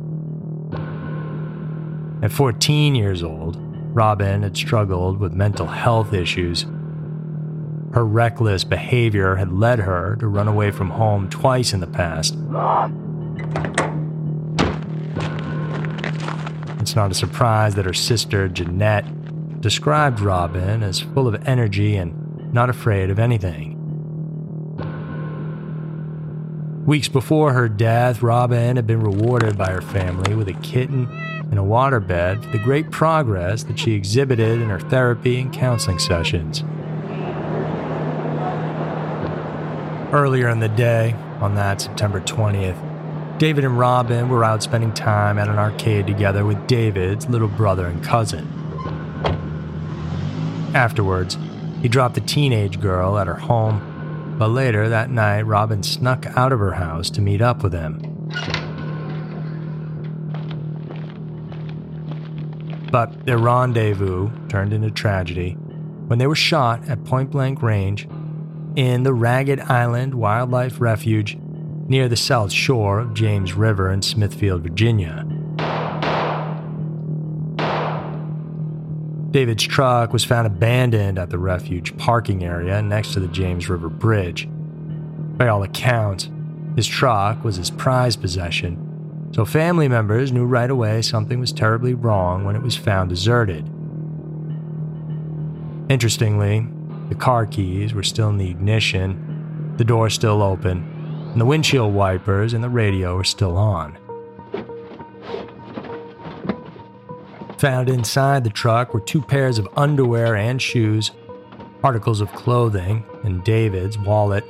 At 2.23 2.31
14 2.31 2.95
years 2.95 3.21
old, 3.21 3.70
Robin 3.93 4.43
had 4.43 4.55
struggled 4.55 5.19
with 5.19 5.33
mental 5.33 5.67
health 5.67 6.13
issues. 6.13 6.65
Her 7.93 8.05
reckless 8.05 8.63
behavior 8.63 9.35
had 9.35 9.51
led 9.51 9.79
her 9.79 10.15
to 10.21 10.27
run 10.27 10.47
away 10.47 10.71
from 10.71 10.91
home 10.91 11.29
twice 11.29 11.73
in 11.73 11.81
the 11.81 11.87
past. 11.87 12.35
It's 16.79 16.95
not 16.95 17.11
a 17.11 17.13
surprise 17.13 17.75
that 17.75 17.85
her 17.85 17.93
sister, 17.93 18.47
Jeanette, 18.47 19.59
described 19.59 20.21
Robin 20.21 20.83
as 20.83 21.01
full 21.01 21.27
of 21.27 21.47
energy 21.47 21.97
and 21.97 22.53
not 22.53 22.69
afraid 22.69 23.09
of 23.09 23.19
anything. 23.19 23.77
Weeks 26.85 27.09
before 27.09 27.53
her 27.53 27.69
death, 27.69 28.23
Robin 28.23 28.77
had 28.77 28.87
been 28.87 29.01
rewarded 29.01 29.57
by 29.57 29.69
her 29.69 29.81
family 29.81 30.33
with 30.33 30.47
a 30.47 30.53
kitten 30.53 31.07
in 31.51 31.57
a 31.57 31.63
waterbed 31.63 32.43
for 32.43 32.49
the 32.51 32.57
great 32.57 32.89
progress 32.89 33.63
that 33.63 33.77
she 33.77 33.91
exhibited 33.91 34.61
in 34.61 34.69
her 34.69 34.79
therapy 34.79 35.39
and 35.39 35.53
counseling 35.53 35.99
sessions. 35.99 36.63
Earlier 40.13 40.49
in 40.49 40.59
the 40.59 40.69
day, 40.69 41.13
on 41.39 41.55
that 41.55 41.81
September 41.81 42.21
20th, 42.21 43.37
David 43.37 43.65
and 43.65 43.77
Robin 43.77 44.29
were 44.29 44.43
out 44.43 44.61
spending 44.61 44.93
time 44.93 45.37
at 45.37 45.47
an 45.47 45.57
arcade 45.57 46.05
together 46.05 46.45
with 46.45 46.67
David's 46.67 47.27
little 47.27 47.47
brother 47.47 47.87
and 47.87 48.03
cousin. 48.03 48.47
Afterwards, 50.73 51.37
he 51.81 51.89
dropped 51.89 52.15
the 52.15 52.21
teenage 52.21 52.79
girl 52.79 53.17
at 53.17 53.27
her 53.27 53.35
home, 53.35 54.35
but 54.37 54.49
later 54.49 54.87
that 54.87 55.09
night, 55.09 55.41
Robin 55.41 55.81
snuck 55.83 56.25
out 56.37 56.53
of 56.53 56.59
her 56.59 56.73
house 56.73 57.09
to 57.09 57.21
meet 57.21 57.41
up 57.41 57.63
with 57.63 57.73
him. 57.73 58.10
But 62.91 63.25
their 63.25 63.37
rendezvous 63.37 64.29
turned 64.49 64.73
into 64.73 64.91
tragedy 64.91 65.53
when 66.07 66.19
they 66.19 66.27
were 66.27 66.35
shot 66.35 66.87
at 66.89 67.05
point 67.05 67.31
blank 67.31 67.61
range 67.61 68.07
in 68.75 69.03
the 69.03 69.13
Ragged 69.13 69.61
Island 69.61 70.13
Wildlife 70.13 70.81
Refuge 70.81 71.37
near 71.87 72.09
the 72.09 72.17
south 72.17 72.51
shore 72.51 72.99
of 72.99 73.13
James 73.13 73.53
River 73.53 73.91
in 73.91 74.01
Smithfield, 74.01 74.63
Virginia. 74.63 75.25
David's 79.31 79.63
truck 79.63 80.11
was 80.11 80.25
found 80.25 80.45
abandoned 80.45 81.17
at 81.17 81.29
the 81.29 81.37
refuge 81.37 81.95
parking 81.97 82.43
area 82.43 82.81
next 82.81 83.13
to 83.13 83.21
the 83.21 83.29
James 83.29 83.69
River 83.69 83.87
Bridge. 83.87 84.49
By 85.37 85.47
all 85.47 85.63
accounts, 85.63 86.29
his 86.75 86.87
truck 86.87 87.41
was 87.45 87.55
his 87.55 87.71
prized 87.71 88.19
possession 88.19 88.90
so 89.31 89.45
family 89.45 89.87
members 89.87 90.31
knew 90.31 90.45
right 90.45 90.69
away 90.69 91.01
something 91.01 91.39
was 91.39 91.53
terribly 91.53 91.93
wrong 91.93 92.43
when 92.43 92.55
it 92.55 92.61
was 92.61 92.75
found 92.75 93.09
deserted. 93.09 93.65
Interestingly, 95.89 96.67
The 97.11 97.15
car 97.15 97.45
keys 97.45 97.93
were 97.93 98.03
still 98.03 98.29
in 98.29 98.37
the 98.37 98.49
ignition, 98.49 99.73
the 99.75 99.83
door 99.83 100.09
still 100.09 100.41
open, 100.41 101.29
and 101.33 101.41
the 101.41 101.45
windshield 101.45 101.93
wipers 101.93 102.53
and 102.53 102.63
the 102.63 102.69
radio 102.69 103.17
were 103.17 103.25
still 103.25 103.57
on. 103.57 103.97
Found 107.57 107.89
inside 107.89 108.45
the 108.45 108.49
truck 108.49 108.93
were 108.93 109.01
two 109.01 109.21
pairs 109.21 109.59
of 109.59 109.67
underwear 109.75 110.37
and 110.37 110.61
shoes, 110.61 111.11
articles 111.83 112.21
of 112.21 112.31
clothing, 112.31 113.03
and 113.25 113.43
David's 113.43 113.99
wallet. 113.99 114.45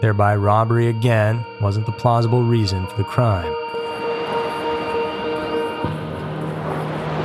Thereby, 0.00 0.36
robbery 0.36 0.86
again 0.86 1.44
wasn't 1.60 1.86
the 1.86 1.92
plausible 1.92 2.44
reason 2.44 2.86
for 2.86 2.98
the 2.98 3.04
crime. 3.04 3.52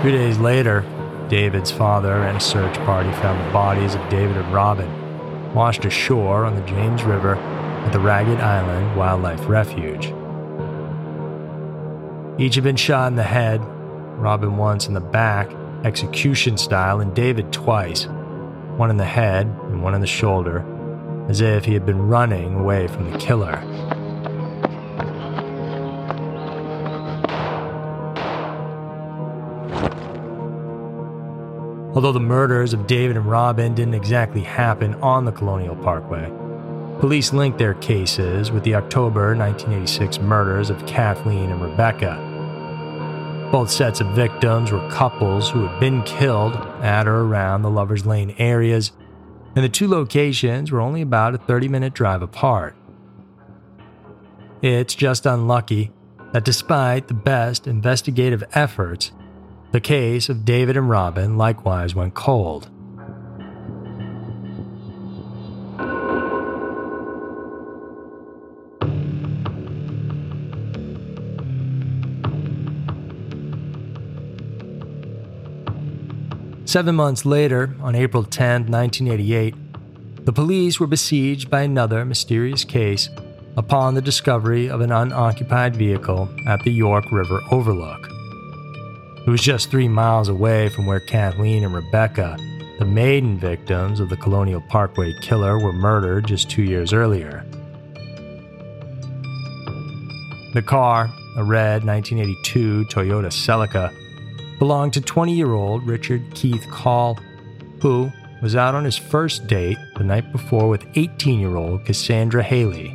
Two 0.01 0.09
days 0.11 0.39
later, 0.39 0.83
David's 1.29 1.69
father 1.69 2.23
and 2.23 2.35
a 2.35 2.39
search 2.39 2.75
party 2.85 3.11
found 3.11 3.39
the 3.47 3.53
bodies 3.53 3.93
of 3.93 4.09
David 4.09 4.35
and 4.35 4.51
Robin 4.51 5.53
washed 5.53 5.85
ashore 5.85 6.43
on 6.43 6.55
the 6.55 6.61
James 6.61 7.03
River 7.03 7.35
at 7.35 7.91
the 7.93 7.99
Ragged 7.99 8.39
Island 8.39 8.97
Wildlife 8.97 9.47
Refuge. 9.47 10.07
Each 12.41 12.55
had 12.55 12.63
been 12.63 12.77
shot 12.77 13.09
in 13.09 13.15
the 13.15 13.21
head, 13.21 13.61
Robin 14.17 14.57
once 14.57 14.87
in 14.87 14.95
the 14.95 14.99
back, 14.99 15.51
execution 15.83 16.57
style, 16.57 16.99
and 16.99 17.13
David 17.13 17.53
twice, 17.53 18.07
one 18.77 18.89
in 18.89 18.97
the 18.97 19.05
head 19.05 19.45
and 19.45 19.83
one 19.83 19.93
in 19.93 20.01
the 20.01 20.07
shoulder, 20.07 20.65
as 21.29 21.41
if 21.41 21.63
he 21.65 21.75
had 21.75 21.85
been 21.85 22.07
running 22.07 22.55
away 22.55 22.87
from 22.87 23.11
the 23.11 23.19
killer. 23.19 23.61
Although 31.93 32.13
the 32.13 32.21
murders 32.21 32.73
of 32.73 32.87
David 32.87 33.17
and 33.17 33.25
Robin 33.25 33.75
didn't 33.75 33.95
exactly 33.95 34.41
happen 34.41 34.93
on 34.95 35.25
the 35.25 35.31
Colonial 35.33 35.75
Parkway, 35.75 36.31
police 37.01 37.33
linked 37.33 37.57
their 37.57 37.73
cases 37.73 38.49
with 38.49 38.63
the 38.63 38.75
October 38.75 39.35
1986 39.35 40.19
murders 40.19 40.69
of 40.69 40.85
Kathleen 40.85 41.51
and 41.51 41.61
Rebecca. 41.61 42.29
Both 43.51 43.71
sets 43.71 43.99
of 43.99 44.15
victims 44.15 44.71
were 44.71 44.89
couples 44.89 45.49
who 45.49 45.67
had 45.67 45.81
been 45.81 46.01
killed 46.03 46.55
at 46.81 47.09
or 47.09 47.25
around 47.25 47.61
the 47.61 47.69
Lover's 47.69 48.05
Lane 48.05 48.33
areas, 48.37 48.93
and 49.53 49.65
the 49.65 49.69
two 49.69 49.89
locations 49.89 50.71
were 50.71 50.79
only 50.79 51.01
about 51.01 51.35
a 51.35 51.39
30 51.39 51.67
minute 51.67 51.93
drive 51.93 52.21
apart. 52.21 52.73
It's 54.61 54.95
just 54.95 55.25
unlucky 55.25 55.91
that 56.31 56.45
despite 56.45 57.09
the 57.09 57.13
best 57.13 57.67
investigative 57.67 58.45
efforts, 58.53 59.11
the 59.71 59.79
case 59.79 60.27
of 60.27 60.43
David 60.43 60.75
and 60.75 60.89
Robin 60.89 61.37
likewise 61.37 61.95
went 61.95 62.13
cold. 62.13 62.69
Seven 76.65 76.95
months 76.95 77.25
later, 77.25 77.75
on 77.81 77.95
April 77.95 78.23
10, 78.23 78.71
1988, 78.71 79.55
the 80.25 80.31
police 80.31 80.79
were 80.79 80.87
besieged 80.87 81.49
by 81.49 81.63
another 81.63 82.05
mysterious 82.05 82.63
case 82.63 83.09
upon 83.57 83.93
the 83.93 84.01
discovery 84.01 84.69
of 84.69 84.79
an 84.79 84.91
unoccupied 84.91 85.75
vehicle 85.75 86.29
at 86.47 86.63
the 86.63 86.71
York 86.71 87.11
River 87.11 87.41
Overlook. 87.51 88.20
It 89.23 89.29
was 89.29 89.41
just 89.41 89.69
three 89.69 89.87
miles 89.87 90.29
away 90.29 90.69
from 90.69 90.87
where 90.87 90.99
Kathleen 90.99 91.63
and 91.63 91.75
Rebecca, 91.75 92.37
the 92.79 92.85
maiden 92.85 93.37
victims 93.37 93.99
of 93.99 94.09
the 94.09 94.17
Colonial 94.17 94.61
Parkway 94.61 95.13
killer, 95.21 95.59
were 95.59 95.71
murdered 95.71 96.25
just 96.25 96.49
two 96.49 96.63
years 96.63 96.91
earlier. 96.91 97.45
The 100.55 100.63
car, 100.65 101.13
a 101.37 101.43
red 101.43 101.85
1982 101.85 102.85
Toyota 102.85 103.27
Celica, 103.27 103.93
belonged 104.57 104.93
to 104.93 105.01
20 105.01 105.35
year 105.35 105.53
old 105.53 105.85
Richard 105.85 106.23
Keith 106.33 106.65
Call, 106.71 107.19
who 107.79 108.11
was 108.41 108.55
out 108.55 108.73
on 108.73 108.83
his 108.83 108.97
first 108.97 109.45
date 109.45 109.77
the 109.97 110.03
night 110.03 110.31
before 110.31 110.67
with 110.67 110.83
18 110.95 111.39
year 111.39 111.57
old 111.57 111.85
Cassandra 111.85 112.41
Hailey. 112.41 112.89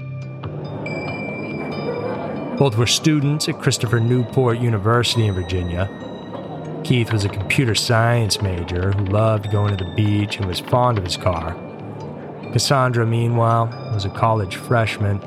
Both 2.58 2.76
were 2.76 2.86
students 2.88 3.48
at 3.48 3.60
Christopher 3.62 4.00
Newport 4.00 4.58
University 4.58 5.26
in 5.28 5.34
Virginia 5.34 5.88
Keith 6.86 7.12
was 7.12 7.24
a 7.24 7.28
computer 7.28 7.74
science 7.74 8.40
major 8.40 8.92
who 8.92 9.06
loved 9.06 9.50
going 9.50 9.76
to 9.76 9.84
the 9.84 9.90
beach 9.96 10.36
and 10.36 10.46
was 10.46 10.60
fond 10.60 10.96
of 10.96 11.02
his 11.02 11.16
car. 11.16 11.56
Cassandra, 12.52 13.04
meanwhile, 13.04 13.66
was 13.92 14.04
a 14.04 14.10
college 14.10 14.54
freshman 14.54 15.18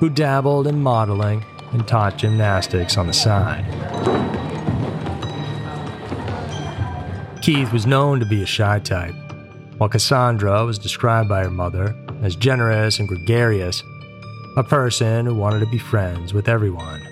who 0.00 0.10
dabbled 0.10 0.66
in 0.66 0.82
modeling 0.82 1.42
and 1.72 1.88
taught 1.88 2.18
gymnastics 2.18 2.98
on 2.98 3.06
the 3.06 3.14
side. 3.14 3.64
Keith 7.40 7.72
was 7.72 7.86
known 7.86 8.20
to 8.20 8.26
be 8.26 8.42
a 8.42 8.46
shy 8.46 8.78
type, 8.78 9.14
while 9.78 9.88
Cassandra 9.88 10.62
was 10.66 10.78
described 10.78 11.26
by 11.26 11.42
her 11.42 11.50
mother 11.50 11.96
as 12.20 12.36
generous 12.36 12.98
and 12.98 13.08
gregarious, 13.08 13.82
a 14.58 14.62
person 14.62 15.24
who 15.24 15.34
wanted 15.34 15.60
to 15.60 15.70
be 15.70 15.78
friends 15.78 16.34
with 16.34 16.50
everyone. 16.50 17.07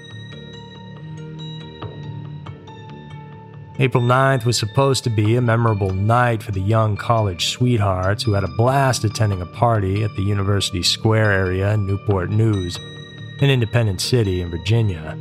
April 3.79 4.03
9th 4.03 4.47
was 4.47 4.57
supposed 4.57 5.05
to 5.05 5.11
be 5.11 5.37
a 5.37 5.43
memorable 5.43 5.93
night 5.93 6.43
for 6.43 6.51
the 6.51 6.63
young 6.63 6.97
college 6.97 7.49
sweethearts 7.49 8.23
who 8.23 8.33
had 8.33 8.43
a 8.43 8.49
blast 8.57 9.05
attending 9.05 9.43
a 9.43 9.47
party 9.47 10.03
at 10.03 10.17
the 10.17 10.23
University 10.23 10.83
Square 10.83 11.31
area 11.33 11.75
in 11.75 11.87
Newport 11.87 12.31
News, 12.31 12.79
an 13.43 13.51
independent 13.51 14.01
city 14.01 14.41
in 14.41 14.51
Virginia. 14.51 15.15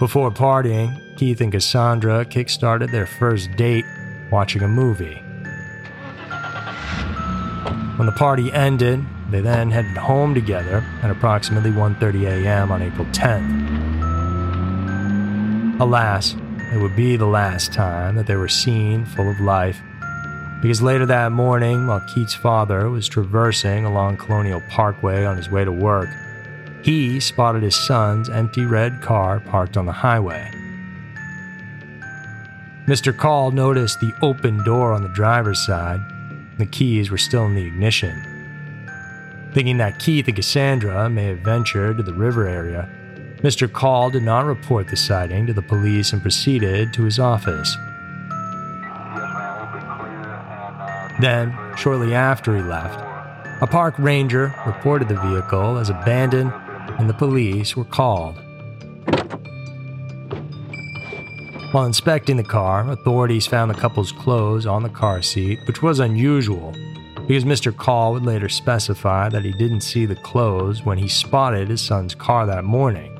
Before 0.00 0.32
partying, 0.32 1.16
Keith 1.16 1.40
and 1.40 1.52
Cassandra 1.52 2.24
kickstarted 2.24 2.90
their 2.90 3.06
first 3.06 3.54
date 3.56 3.84
watching 4.32 4.62
a 4.62 4.68
movie. 4.68 5.22
When 7.96 8.06
the 8.06 8.14
party 8.18 8.52
ended, 8.52 9.04
they 9.30 9.40
then 9.40 9.70
headed 9.70 9.96
home 9.96 10.34
together 10.34 10.84
at 11.04 11.12
approximately 11.12 11.70
1:30 11.70 12.26
a.m. 12.26 12.72
on 12.72 12.82
April 12.82 13.06
10th. 13.12 13.70
Alas, 15.80 16.34
it 16.72 16.78
would 16.78 16.96
be 16.96 17.16
the 17.16 17.26
last 17.26 17.72
time 17.72 18.14
that 18.14 18.26
they 18.26 18.36
were 18.36 18.48
seen 18.48 19.04
full 19.04 19.30
of 19.30 19.40
life. 19.40 19.80
Because 20.62 20.80
later 20.80 21.04
that 21.06 21.32
morning, 21.32 21.86
while 21.86 22.00
Keith's 22.14 22.34
father 22.34 22.88
was 22.88 23.08
traversing 23.08 23.84
along 23.84 24.16
Colonial 24.16 24.62
Parkway 24.70 25.24
on 25.24 25.36
his 25.36 25.50
way 25.50 25.64
to 25.64 25.72
work, 25.72 26.08
he 26.82 27.20
spotted 27.20 27.62
his 27.62 27.76
son's 27.76 28.30
empty 28.30 28.64
red 28.64 29.02
car 29.02 29.40
parked 29.40 29.76
on 29.76 29.86
the 29.86 29.92
highway. 29.92 30.50
Mr. 32.86 33.16
Call 33.16 33.50
noticed 33.50 34.00
the 34.00 34.14
open 34.22 34.64
door 34.64 34.92
on 34.92 35.02
the 35.02 35.08
driver's 35.10 35.64
side. 35.64 36.00
The 36.58 36.66
keys 36.66 37.10
were 37.10 37.18
still 37.18 37.44
in 37.46 37.54
the 37.54 37.66
ignition. 37.66 38.28
Thinking 39.52 39.76
that 39.78 39.98
Keith 39.98 40.26
and 40.26 40.36
Cassandra 40.36 41.10
may 41.10 41.26
have 41.26 41.40
ventured 41.40 41.98
to 41.98 42.02
the 42.02 42.14
river 42.14 42.48
area, 42.48 42.88
Mr. 43.42 43.70
Call 43.70 44.08
did 44.10 44.22
not 44.22 44.44
report 44.44 44.86
the 44.86 44.96
sighting 44.96 45.46
to 45.46 45.52
the 45.52 45.62
police 45.62 46.12
and 46.12 46.22
proceeded 46.22 46.92
to 46.94 47.02
his 47.02 47.18
office. 47.18 47.76
Then, 51.20 51.56
shortly 51.76 52.14
after 52.14 52.56
he 52.56 52.62
left, 52.62 53.00
a 53.60 53.66
park 53.66 53.94
ranger 53.98 54.54
reported 54.64 55.08
the 55.08 55.20
vehicle 55.20 55.78
as 55.78 55.90
abandoned 55.90 56.52
and 56.98 57.08
the 57.08 57.14
police 57.14 57.76
were 57.76 57.84
called. 57.84 58.36
While 61.72 61.86
inspecting 61.86 62.36
the 62.36 62.44
car, 62.44 62.88
authorities 62.90 63.46
found 63.46 63.70
the 63.70 63.74
couple's 63.74 64.12
clothes 64.12 64.66
on 64.66 64.82
the 64.82 64.88
car 64.88 65.20
seat, 65.22 65.58
which 65.66 65.82
was 65.82 66.00
unusual 66.00 66.72
because 67.26 67.44
Mr. 67.44 67.74
Call 67.74 68.12
would 68.12 68.26
later 68.26 68.48
specify 68.48 69.28
that 69.28 69.44
he 69.44 69.52
didn't 69.52 69.80
see 69.80 70.06
the 70.06 70.16
clothes 70.16 70.84
when 70.84 70.98
he 70.98 71.08
spotted 71.08 71.68
his 71.68 71.80
son's 71.80 72.14
car 72.14 72.46
that 72.46 72.64
morning. 72.64 73.11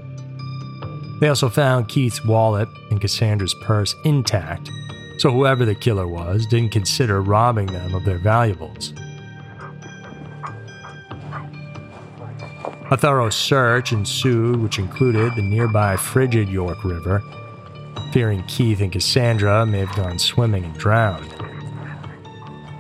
They 1.23 1.29
also 1.29 1.49
found 1.49 1.87
Keith's 1.87 2.25
wallet 2.25 2.69
and 2.91 3.01
Cassandra's 3.01 3.55
purse 3.55 3.95
intact, 4.05 4.73
so 5.19 5.31
whoever 5.31 5.65
the 5.65 5.77
killer 5.77 6.09
was 6.09 6.47
didn't 6.47 6.73
consider 6.73 7.23
robbing 7.23 7.67
them 7.67 7.95
of 7.95 8.05
their 8.05 8.19
valuables. 8.19 8.93
A 12.91 12.97
thorough 12.97 13.31
search 13.31 13.93
ensued, 13.93 14.57
which 14.57 14.81
included 14.81 15.37
the 15.37 15.43
nearby 15.43 15.95
frigid 15.97 16.49
York 16.49 16.83
River, 16.83 17.23
fearing 18.13 18.43
Keith 18.49 18.81
and 18.81 18.91
Cassandra 18.91 19.65
may 19.65 19.79
have 19.79 19.95
gone 19.95 20.19
swimming 20.19 20.65
and 20.65 20.75
drowned. 20.77 21.33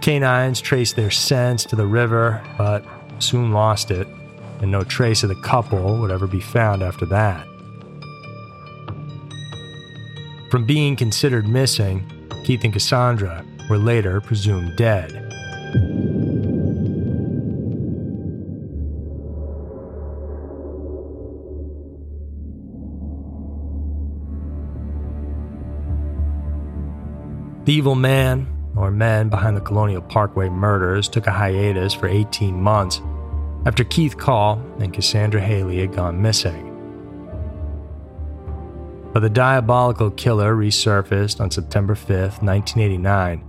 Canines 0.00 0.60
traced 0.60 0.96
their 0.96 1.12
scents 1.12 1.64
to 1.66 1.76
the 1.76 1.86
river, 1.86 2.42
but 2.58 2.84
soon 3.20 3.52
lost 3.52 3.92
it, 3.92 4.08
and 4.60 4.72
no 4.72 4.82
trace 4.82 5.22
of 5.22 5.28
the 5.28 5.40
couple 5.42 5.98
would 5.98 6.10
ever 6.10 6.26
be 6.26 6.40
found 6.40 6.82
after 6.82 7.06
that. 7.06 7.46
from 10.62 10.66
being 10.68 10.94
considered 10.94 11.48
missing, 11.48 12.08
Keith 12.44 12.62
and 12.62 12.72
Cassandra 12.72 13.44
were 13.68 13.78
later 13.78 14.20
presumed 14.20 14.76
dead. 14.76 15.10
The 27.64 27.72
evil 27.72 27.96
man, 27.96 28.46
or 28.76 28.92
men 28.92 29.30
behind 29.30 29.56
the 29.56 29.60
Colonial 29.60 30.00
Parkway 30.00 30.48
murders, 30.48 31.08
took 31.08 31.26
a 31.26 31.32
hiatus 31.32 31.92
for 31.92 32.06
18 32.06 32.54
months 32.54 33.00
after 33.66 33.82
Keith 33.82 34.16
Call 34.16 34.64
and 34.78 34.92
Cassandra 34.92 35.40
Hailey 35.40 35.80
had 35.80 35.92
gone 35.92 36.22
missing. 36.22 36.71
But 39.12 39.20
the 39.20 39.28
diabolical 39.28 40.10
killer 40.10 40.54
resurfaced 40.54 41.38
on 41.38 41.50
September 41.50 41.94
5, 41.94 42.42
1989, 42.42 43.44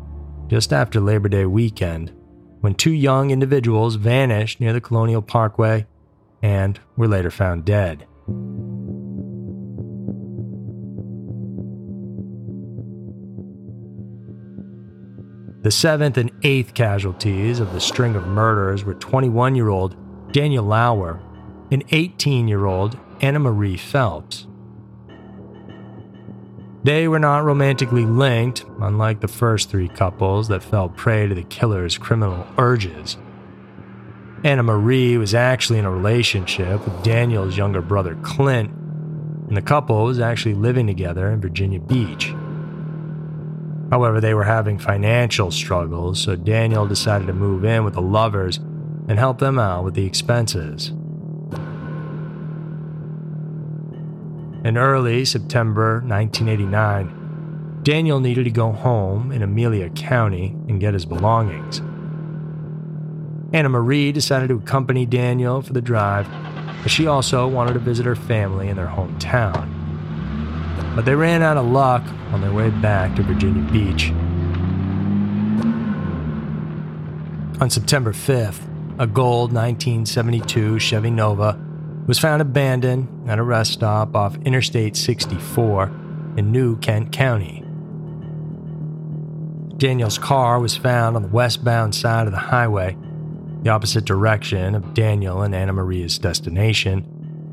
just 0.50 0.74
after 0.74 1.00
Labor 1.00 1.30
Day 1.30 1.46
weekend, 1.46 2.12
when 2.60 2.76
two 2.76 2.92
young 2.92 3.32
individuals 3.32 3.96
vanished 3.96 4.60
near 4.60 4.74
the 4.74 4.82
Colonial 4.82 5.22
Parkway 5.22 5.86
and 6.42 6.80
were 6.98 7.08
later 7.08 7.32
found 7.32 7.64
dead. 7.64 8.06
The 15.64 15.72
seventh 15.72 16.18
and 16.18 16.30
eighth 16.44 16.74
casualties 16.74 17.62
of 17.62 17.72
the 17.72 17.80
string 17.80 18.18
of 18.18 18.28
murders 18.28 18.84
were 18.84 18.96
21 18.96 19.56
year 19.56 19.70
old 19.70 19.96
Daniel 20.34 20.66
Lauer 20.66 21.22
and 21.72 21.86
18 21.92 22.50
year 22.50 22.66
old 22.66 23.00
Anna 23.22 23.40
Marie 23.40 23.78
Phelps. 23.78 24.48
They 26.84 27.08
were 27.08 27.20
not 27.20 27.46
romantically 27.46 28.06
linked, 28.06 28.66
unlike 28.82 29.22
the 29.22 29.30
first 29.30 29.70
three 29.70 29.88
couples 29.88 30.50
that 30.50 30.64
fell 30.64 30.90
prey 30.90 31.28
to 31.28 31.34
the 31.36 31.44
killer's 31.44 31.98
criminal 31.98 32.46
urges. 32.58 33.18
Anna 34.44 34.64
Marie 34.64 35.18
was 35.18 35.34
actually 35.34 35.80
in 35.80 35.86
a 35.86 35.92
relationship 35.92 36.84
with 36.84 37.04
Daniel's 37.04 37.56
younger 37.56 37.82
brother 37.82 38.16
Clint, 38.24 38.70
and 39.48 39.56
the 39.56 39.62
couple 39.62 40.04
was 40.04 40.20
actually 40.20 40.56
living 40.56 40.86
together 40.86 41.32
in 41.32 41.40
Virginia 41.40 41.80
Beach. 41.80 42.34
However, 43.90 44.20
they 44.20 44.34
were 44.34 44.44
having 44.44 44.78
financial 44.78 45.52
struggles, 45.52 46.20
so 46.20 46.36
Daniel 46.36 46.86
decided 46.86 47.28
to 47.28 47.34
move 47.34 47.64
in 47.64 47.86
with 47.86 47.94
the 47.94 48.02
lovers 48.02 48.58
and 49.08 49.18
help 49.18 49.40
them 49.40 49.58
out 49.58 49.86
with 49.86 49.94
the 49.94 50.06
expenses. 50.06 50.92
In 54.64 54.78
early 54.78 55.26
September 55.26 55.96
1989, 56.06 57.82
Daniel 57.84 58.22
needed 58.22 58.46
to 58.46 58.50
go 58.50 58.72
home 58.72 59.30
in 59.34 59.42
Amelia 59.42 59.90
County 59.90 60.56
and 60.70 60.80
get 60.80 60.94
his 60.94 61.06
belongings. 61.06 61.80
Anna 63.54 63.68
Marie 63.68 64.14
decided 64.14 64.48
to 64.48 64.56
accompany 64.56 65.06
Daniel 65.06 65.62
for 65.62 65.74
the 65.74 65.82
drive, 65.82 66.30
but 66.82 66.90
she 66.90 67.08
also 67.08 67.46
wanted 67.46 67.74
to 67.74 67.80
visit 67.80 68.06
her 68.06 68.16
family 68.16 68.70
in 68.70 68.78
their 68.78 68.88
hometown. 68.88 69.68
But 70.96 71.04
they 71.04 71.16
ran 71.16 71.42
out 71.42 71.58
of 71.58 71.66
luck 71.66 72.04
on 72.32 72.40
their 72.40 72.54
way 72.54 72.70
back 72.70 73.18
to 73.18 73.24
Virginia 73.24 73.70
Beach. 73.70 74.12
On 77.60 77.70
September 77.70 78.14
5th, 78.14 78.62
a 78.98 79.08
gold 79.08 79.52
1972 79.52 80.80
Chevy 80.80 81.12
Nova 81.12 81.60
was 82.06 82.20
found 82.20 82.42
abandoned 82.42 83.30
at 83.30 83.40
a 83.40 83.44
rest 83.44 83.74
stop 83.74 84.16
off 84.16 84.36
Interstate 84.44 84.96
64 84.96 85.86
in 86.38 86.52
New 86.52 86.78
Kent 86.78 87.12
County. 87.12 87.64
Daniel's 89.78 90.18
car 90.18 90.60
was 90.60 90.78
found 90.78 91.16
on 91.16 91.22
the 91.22 91.28
westbound 91.28 91.96
side 91.96 92.28
of 92.28 92.34
the 92.34 92.40
highway, 92.40 92.98
the 93.64 93.70
opposite 93.70 94.06
direction 94.06 94.76
of 94.76 94.94
Daniel 94.94 95.42
and 95.42 95.56
Anna 95.56 95.74
Maria's 95.74 96.18
destination, 96.20 97.02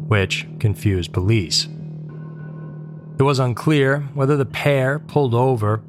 which 0.09 0.47
confused 0.59 1.13
police. 1.13 1.69
It 3.19 3.23
was 3.23 3.39
unclear 3.39 4.01
whether 4.15 4.37
the 4.37 4.47
pair 4.47 4.99
pulled 4.99 5.35
over 5.35 5.83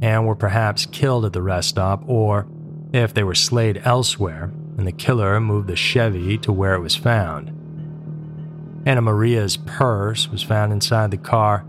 and 0.00 0.26
were 0.26 0.34
perhaps 0.34 0.86
killed 0.86 1.24
at 1.24 1.32
the 1.32 1.42
rest 1.42 1.68
stop 1.68 2.02
or 2.06 2.46
if 2.92 3.12
they 3.12 3.22
were 3.22 3.34
slayed 3.34 3.80
elsewhere 3.84 4.52
and 4.76 4.86
the 4.86 4.92
killer 4.92 5.38
moved 5.40 5.68
the 5.68 5.76
Chevy 5.76 6.38
to 6.38 6.52
where 6.52 6.74
it 6.74 6.80
was 6.80 6.96
found. 6.96 7.57
Anna 8.88 9.02
Maria's 9.02 9.58
purse 9.58 10.30
was 10.30 10.42
found 10.42 10.72
inside 10.72 11.10
the 11.10 11.18
car, 11.18 11.62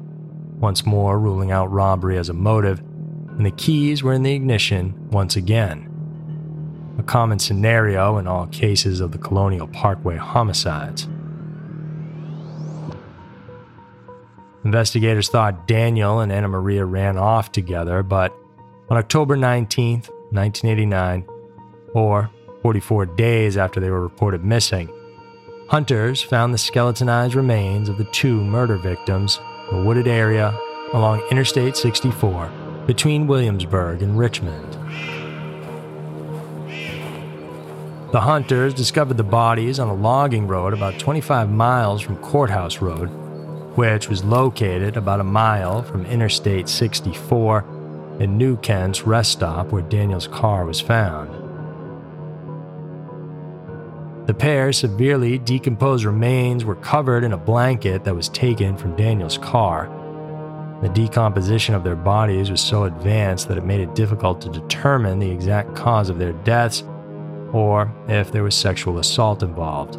once 0.58 0.86
more 0.86 1.19
ruling 1.19 1.51
out 1.51 1.69
robbery 1.69 2.17
as 2.17 2.29
a 2.29 2.34
motive, 2.34 2.79
and 2.79 3.45
the 3.45 3.51
keys 3.51 4.01
were 4.01 4.13
in 4.13 4.23
the 4.23 4.34
ignition 4.34 4.95
once 5.10 5.36
again. 5.36 5.86
A 6.97 7.03
common 7.03 7.38
scenario 7.38 8.19
in 8.19 8.25
all 8.25 8.47
cases 8.47 9.01
of 9.01 9.12
the 9.12 9.17
Colonial 9.17 9.67
Parkway 9.67 10.15
homicides. 10.15 11.10
Investigators 14.63 15.27
thought 15.27 15.67
Daniel 15.67 16.21
and 16.21 16.32
Anna 16.32 16.47
Maria 16.47 16.86
ran 16.86 17.17
off 17.17 17.51
together, 17.51 18.01
but 18.01 18.34
on 18.89 18.95
October 18.95 19.36
19, 19.36 20.03
1989, 20.32 21.27
or 21.93 22.32
44 22.62 23.08
days 23.08 23.58
after 23.58 23.82
they 23.82 23.89
were 23.89 24.01
reported 24.01 24.45
missing. 24.45 24.89
Hunters 25.69 26.23
found 26.23 26.51
the 26.51 26.58
skeletonized 26.58 27.36
remains 27.36 27.89
of 27.89 27.99
the 27.99 28.05
two 28.05 28.43
murder 28.43 28.75
victims 28.75 29.39
in 29.69 29.77
a 29.77 29.84
wooded 29.84 30.08
area 30.08 30.58
along 30.93 31.21
Interstate 31.29 31.77
64 31.77 32.51
between 32.88 33.27
Williamsburg 33.27 34.01
and 34.01 34.17
Richmond. 34.17 34.73
The 38.12 38.21
hunters 38.21 38.73
discovered 38.73 39.17
the 39.17 39.23
bodies 39.23 39.77
on 39.77 39.89
a 39.89 39.93
logging 39.93 40.47
road 40.47 40.73
about 40.73 40.97
25 40.97 41.51
miles 41.51 42.01
from 42.01 42.17
Courthouse 42.17 42.82
Road, 42.82 43.10
which 43.77 44.10
was 44.10 44.23
located 44.23 44.97
about 44.97 45.19
a 45.19 45.23
mile 45.23 45.84
from 45.84 46.08
Interstate 46.08 46.67
64 46.67 47.60
and 48.19 48.39
New 48.39 48.58
Kent's 48.58 49.03
rest 49.03 49.34
stop 49.34 49.67
where 49.67 49.84
Daniel's 49.84 50.27
car 50.27 50.65
was 50.65 50.82
found. 50.82 51.38
The 54.29 54.35
pair's 54.35 54.77
severely 54.77 55.39
decomposed 55.39 56.05
remains 56.05 56.63
were 56.63 56.75
covered 56.75 57.23
in 57.23 57.33
a 57.33 57.37
blanket 57.37 58.03
that 58.03 58.15
was 58.15 58.29
taken 58.29 58.77
from 58.77 58.95
Daniel's 58.95 59.39
car. 59.39 59.89
The 60.83 60.89
decomposition 60.89 61.73
of 61.73 61.83
their 61.83 61.95
bodies 61.95 62.51
was 62.51 62.61
so 62.61 62.83
advanced 62.83 63.47
that 63.47 63.57
it 63.57 63.65
made 63.65 63.79
it 63.79 63.95
difficult 63.95 64.39
to 64.41 64.49
determine 64.49 65.17
the 65.17 65.31
exact 65.31 65.75
cause 65.75 66.11
of 66.11 66.19
their 66.19 66.33
deaths 66.33 66.83
or 67.53 67.91
if 68.07 68.31
there 68.31 68.43
was 68.43 68.53
sexual 68.53 68.99
assault 68.99 69.41
involved. 69.41 69.93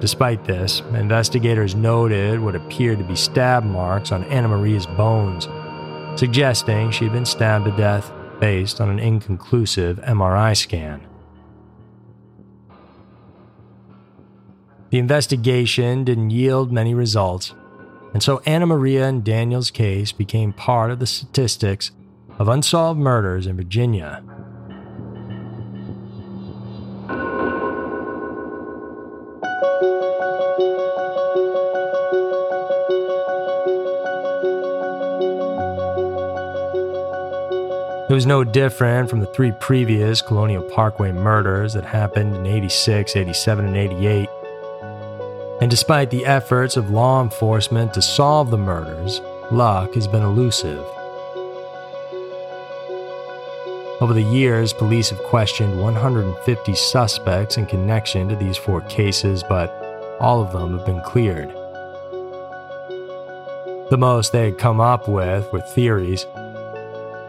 Despite 0.00 0.44
this, 0.44 0.80
investigators 0.92 1.76
noted 1.76 2.40
what 2.40 2.56
appeared 2.56 2.98
to 2.98 3.04
be 3.04 3.14
stab 3.14 3.62
marks 3.62 4.10
on 4.10 4.24
Anna 4.24 4.48
Maria's 4.48 4.86
bones, 4.86 5.46
suggesting 6.18 6.90
she 6.90 7.04
had 7.04 7.12
been 7.12 7.24
stabbed 7.24 7.66
to 7.66 7.76
death 7.76 8.12
based 8.40 8.80
on 8.80 8.90
an 8.90 8.98
inconclusive 8.98 9.98
MRI 9.98 10.56
scan. 10.56 11.06
The 14.90 14.98
investigation 14.98 16.02
didn't 16.02 16.30
yield 16.30 16.72
many 16.72 16.94
results, 16.94 17.54
and 18.12 18.20
so 18.20 18.42
Anna 18.44 18.66
Maria 18.66 19.06
and 19.06 19.22
Daniel's 19.22 19.70
case 19.70 20.10
became 20.10 20.52
part 20.52 20.90
of 20.90 20.98
the 20.98 21.06
statistics 21.06 21.92
of 22.40 22.48
unsolved 22.48 22.98
murders 22.98 23.46
in 23.46 23.56
Virginia. 23.56 24.20
It 38.08 38.12
was 38.12 38.26
no 38.26 38.42
different 38.42 39.08
from 39.08 39.20
the 39.20 39.26
three 39.26 39.52
previous 39.60 40.20
Colonial 40.20 40.64
Parkway 40.64 41.12
murders 41.12 41.74
that 41.74 41.84
happened 41.84 42.34
in 42.34 42.44
86, 42.44 43.14
87, 43.14 43.66
and 43.66 43.76
88 43.76 44.28
and 45.60 45.70
despite 45.70 46.10
the 46.10 46.24
efforts 46.24 46.76
of 46.76 46.90
law 46.90 47.22
enforcement 47.22 47.92
to 47.92 48.00
solve 48.00 48.50
the 48.50 48.56
murders, 48.56 49.20
luck 49.50 49.94
has 49.94 50.08
been 50.08 50.22
elusive. 50.22 50.82
Over 54.00 54.14
the 54.14 54.22
years, 54.22 54.72
police 54.72 55.10
have 55.10 55.22
questioned 55.24 55.78
150 55.78 56.74
suspects 56.74 57.58
in 57.58 57.66
connection 57.66 58.28
to 58.28 58.36
these 58.36 58.56
four 58.56 58.80
cases, 58.82 59.42
but 59.46 59.70
all 60.18 60.40
of 60.40 60.52
them 60.52 60.78
have 60.78 60.86
been 60.86 61.02
cleared. 61.02 61.50
The 63.90 63.98
most 63.98 64.32
they 64.32 64.46
had 64.46 64.56
come 64.56 64.80
up 64.80 65.08
with 65.08 65.52
were 65.52 65.60
theories. 65.60 66.24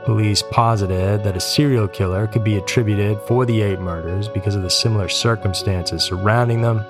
Police 0.06 0.42
posited 0.52 1.26
that 1.26 1.36
a 1.36 1.42
serial 1.42 1.90
killer 1.90 2.28
could 2.28 2.46
be 2.46 2.58
attributed 2.58 3.20
for 3.28 3.46
the 3.46 3.62
eight 3.62 3.80
murders 3.80 4.30
because 4.30 4.56
of 4.56 4.64
the 4.64 4.70
similar 4.70 5.10
circumstances 5.10 6.04
surrounding 6.04 6.62
them 6.62 6.86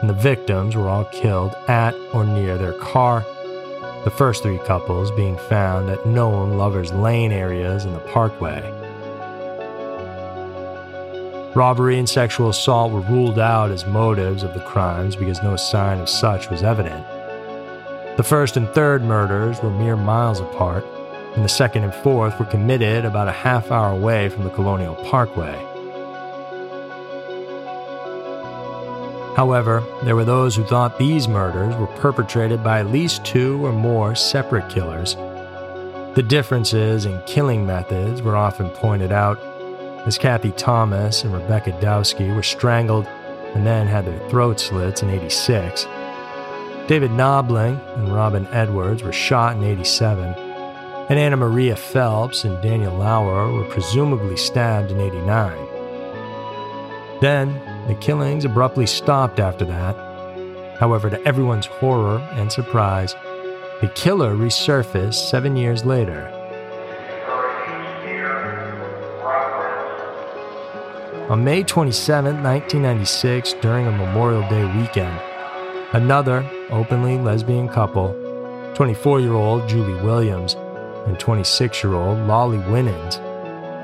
and 0.00 0.10
the 0.10 0.14
victims 0.14 0.76
were 0.76 0.88
all 0.88 1.04
killed 1.06 1.54
at 1.68 1.94
or 2.12 2.24
near 2.24 2.58
their 2.58 2.74
car, 2.74 3.24
the 4.04 4.10
first 4.10 4.42
three 4.42 4.58
couples 4.58 5.10
being 5.12 5.36
found 5.36 5.90
at 5.90 6.06
known 6.06 6.56
Lovers 6.56 6.92
Lane 6.92 7.32
areas 7.32 7.84
in 7.84 7.92
the 7.92 7.98
parkway. 8.00 8.60
Robbery 11.54 11.98
and 11.98 12.08
sexual 12.08 12.50
assault 12.50 12.92
were 12.92 13.00
ruled 13.00 13.38
out 13.38 13.70
as 13.70 13.86
motives 13.86 14.42
of 14.42 14.52
the 14.52 14.60
crimes 14.60 15.16
because 15.16 15.42
no 15.42 15.56
sign 15.56 16.00
of 16.00 16.08
such 16.08 16.50
was 16.50 16.62
evident. 16.62 17.04
The 18.16 18.22
first 18.22 18.56
and 18.56 18.68
third 18.68 19.02
murders 19.02 19.62
were 19.62 19.70
mere 19.70 19.96
miles 19.96 20.40
apart, 20.40 20.84
and 21.34 21.44
the 21.44 21.48
second 21.48 21.84
and 21.84 21.94
fourth 21.94 22.38
were 22.38 22.46
committed 22.46 23.04
about 23.04 23.28
a 23.28 23.32
half 23.32 23.70
hour 23.70 23.90
away 23.90 24.28
from 24.28 24.44
the 24.44 24.50
Colonial 24.50 24.94
Parkway. 24.96 25.75
However, 29.36 29.84
there 30.02 30.16
were 30.16 30.24
those 30.24 30.56
who 30.56 30.64
thought 30.64 30.98
these 30.98 31.28
murders 31.28 31.76
were 31.76 31.88
perpetrated 31.98 32.64
by 32.64 32.80
at 32.80 32.90
least 32.90 33.22
two 33.22 33.64
or 33.66 33.70
more 33.70 34.14
separate 34.14 34.70
killers. 34.70 35.14
The 36.14 36.24
differences 36.26 37.04
in 37.04 37.20
killing 37.26 37.66
methods 37.66 38.22
were 38.22 38.34
often 38.34 38.70
pointed 38.70 39.12
out, 39.12 39.38
as 40.06 40.16
Kathy 40.16 40.52
Thomas 40.52 41.22
and 41.22 41.34
Rebecca 41.34 41.72
Dowski 41.82 42.34
were 42.34 42.42
strangled 42.42 43.06
and 43.54 43.66
then 43.66 43.86
had 43.86 44.06
their 44.06 44.26
throats 44.30 44.64
slits 44.64 45.02
in 45.02 45.10
86. 45.10 45.84
David 46.88 47.10
Knobling 47.10 47.78
and 47.98 48.14
Robin 48.14 48.46
Edwards 48.52 49.02
were 49.02 49.12
shot 49.12 49.56
in 49.56 49.64
87, 49.64 50.32
and 51.10 51.18
Anna 51.18 51.36
Maria 51.36 51.76
Phelps 51.76 52.44
and 52.44 52.62
Daniel 52.62 52.96
Lauer 52.96 53.52
were 53.52 53.64
presumably 53.64 54.38
stabbed 54.38 54.90
in 54.90 54.98
89. 54.98 55.58
Then, 57.20 57.75
the 57.86 57.94
killings 57.94 58.44
abruptly 58.44 58.86
stopped 58.86 59.38
after 59.38 59.64
that. 59.64 59.94
However, 60.78 61.08
to 61.08 61.22
everyone's 61.26 61.66
horror 61.66 62.18
and 62.32 62.50
surprise, 62.50 63.14
the 63.80 63.88
killer 63.94 64.34
resurfaced 64.34 65.30
seven 65.30 65.56
years 65.56 65.84
later. 65.84 66.32
On 71.30 71.42
May 71.42 71.62
27, 71.62 72.42
1996, 72.42 73.54
during 73.54 73.86
a 73.86 73.92
Memorial 73.92 74.48
Day 74.48 74.64
weekend, 74.80 75.20
another 75.92 76.48
openly 76.70 77.18
lesbian 77.18 77.68
couple, 77.68 78.14
24 78.74 79.20
year 79.20 79.34
old 79.34 79.68
Julie 79.68 80.00
Williams 80.02 80.54
and 81.06 81.18
26 81.18 81.82
year 81.82 81.94
old 81.94 82.18
Lolly 82.26 82.58
Winans, 82.70 83.18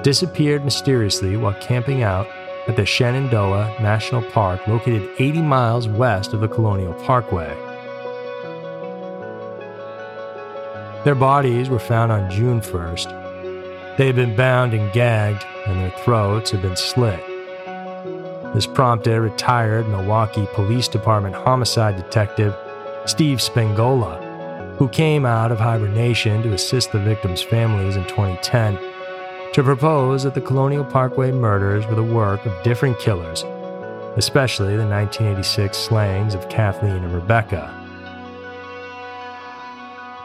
disappeared 0.05 0.65
mysteriously 0.65 1.37
while 1.37 1.55
camping 1.55 2.03
out 2.03 2.27
at 2.69 2.77
the 2.77 2.87
Shenandoah 2.87 3.77
National 3.81 4.23
Park, 4.23 4.67
located 4.69 5.09
80 5.19 5.43
miles 5.43 5.89
west 5.89 6.33
of 6.33 6.41
the 6.41 6.49
Colonial 6.49 6.95
Parkway. 6.95 7.57
Their 11.05 11.17
bodies 11.17 11.69
were 11.69 11.81
found 11.81 12.13
on 12.13 12.31
June 12.31 12.61
1st. 12.61 13.97
They 13.97 14.07
had 14.07 14.17
been 14.17 14.37
bound 14.37 14.75
and 14.75 14.93
gagged, 14.93 15.45
and 15.67 15.81
their 15.81 15.99
throats 16.05 16.53
had 16.53 16.63
been 16.63 16.77
slit. 16.77 17.21
This 18.55 18.67
prompted 18.67 19.21
retired 19.21 19.89
Milwaukee 19.89 20.47
Police 20.53 20.87
Department 20.87 21.35
homicide 21.35 21.97
detective 21.97 22.55
Steve 23.07 23.39
Spingola, 23.39 24.77
who 24.77 24.89
came 24.89 25.27
out 25.27 25.51
of 25.51 25.59
hibernation 25.59 26.43
to 26.43 26.53
assist 26.53 26.93
the 26.93 27.01
victims' 27.01 27.43
families 27.43 27.97
in 27.97 28.05
2010 28.05 28.92
to 29.53 29.63
propose 29.63 30.23
that 30.23 30.35
the 30.35 30.41
Colonial 30.41 30.83
Parkway 30.83 31.31
murders 31.31 31.87
were 31.87 31.95
the 31.95 32.03
work 32.03 32.47
of 32.47 32.63
different 32.63 32.99
killers, 32.99 33.43
especially 34.17 34.77
the 34.77 34.87
1986 34.87 35.77
slayings 35.77 36.35
of 36.35 36.49
Kathleen 36.49 37.05
and 37.05 37.13
Rebecca. 37.13 37.79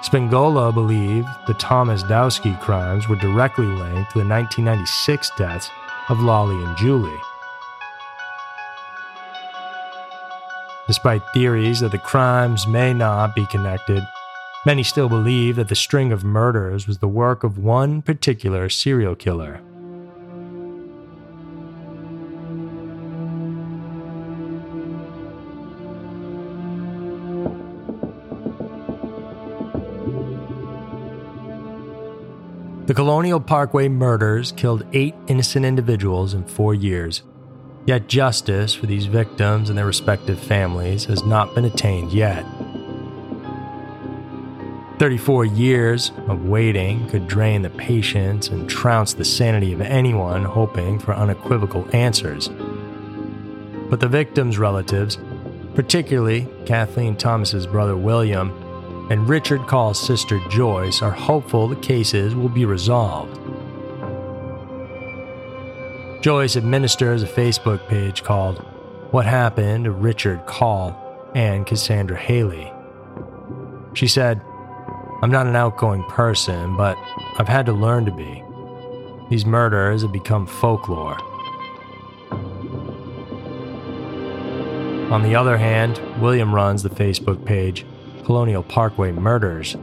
Spingola 0.02 0.74
believed 0.74 1.28
the 1.46 1.56
Thomas 1.56 2.04
Dowski 2.04 2.58
crimes 2.62 3.10
were 3.10 3.18
directly 3.18 3.66
linked 3.66 4.12
to 4.12 4.20
the 4.20 4.28
1996 4.28 5.32
deaths 5.38 5.70
of 6.08 6.22
Lolly 6.22 6.64
and 6.64 6.78
Julie. 6.78 7.20
Despite 10.88 11.22
theories 11.34 11.82
that 11.82 11.92
the 11.92 11.98
crimes 11.98 12.66
may 12.66 12.94
not 12.94 13.36
be 13.36 13.46
connected, 13.48 14.08
Many 14.68 14.84
still 14.84 15.08
believe 15.08 15.56
that 15.56 15.70
the 15.70 15.78
string 15.78 16.12
of 16.12 16.26
murders 16.26 16.88
was 16.88 16.98
the 16.98 17.08
work 17.08 17.46
of 17.46 17.58
one 17.58 18.02
particular 18.02 18.68
serial 18.68 19.16
killer. 19.16 19.62
The 32.88 32.94
Colonial 32.94 33.40
Parkway 33.40 33.88
murders 33.88 34.52
killed 34.52 34.86
eight 34.92 35.16
innocent 35.28 35.66
individuals 35.66 36.34
in 36.34 36.44
four 36.44 36.74
years. 36.74 37.24
Yet 37.86 38.10
justice 38.10 38.74
for 38.74 38.86
these 38.86 39.06
victims 39.06 39.70
and 39.70 39.78
their 39.78 39.86
respective 39.86 40.38
families 40.38 41.06
has 41.06 41.24
not 41.24 41.56
been 41.56 41.64
attained 41.64 42.12
yet. 42.12 42.46
34 45.00 45.46
years 45.46 46.12
of 46.28 46.46
waiting 46.46 47.08
could 47.10 47.28
drain 47.28 47.62
the 47.62 47.70
patience 47.70 48.48
and 48.48 48.68
trounce 48.68 49.14
the 49.14 49.24
sanity 49.24 49.72
of 49.72 49.80
anyone 49.80 50.44
hoping 50.44 50.98
for 50.98 51.14
unequivocal 51.14 51.88
answers. 51.96 52.50
But 53.90 54.00
the 54.00 54.08
victims' 54.08 54.58
relatives, 54.58 55.20
particularly 55.76 56.48
Kathleen 56.66 57.16
Thomas's 57.16 57.68
brother 57.68 57.96
William 57.96 58.52
and 59.12 59.30
Richard 59.30 59.68
Call's 59.68 60.00
sister 60.00 60.40
Joyce, 60.50 61.04
are 61.04 61.12
hopeful 61.12 61.68
the 61.68 61.76
cases 61.76 62.34
will 62.34 62.50
be 62.50 62.66
resolved. 62.66 63.40
Joyce 66.24 66.58
administers 66.58 67.22
a 67.22 67.28
Facebook 67.28 67.88
page 67.88 68.24
called 68.24 68.58
What 69.12 69.28
Happened 69.28 69.86
to 69.86 69.92
Richard 69.92 70.48
Call 70.48 71.32
and 71.36 71.68
Cassandra 71.68 72.18
Hailey. 72.18 72.74
She 73.94 74.08
said, 74.08 74.42
I'm 75.20 75.32
not 75.32 75.48
an 75.48 75.56
outgoing 75.56 76.04
person, 76.04 76.78
but 76.78 76.96
I've 77.40 77.48
had 77.48 77.66
to 77.66 77.74
learn 77.74 78.06
to 78.06 78.12
be. 78.12 78.44
These 79.32 79.48
murders 79.48 80.04
have 80.04 80.12
become 80.12 80.46
folklore. 80.46 81.18
On 85.12 85.24
the 85.24 85.36
other 85.36 85.58
hand, 85.58 86.00
William 86.22 86.54
runs 86.54 86.84
the 86.84 86.90
Facebook 86.90 87.44
page 87.46 87.84
Colonial 88.26 88.62
Parkway 88.62 89.12
Murders. 89.12 89.74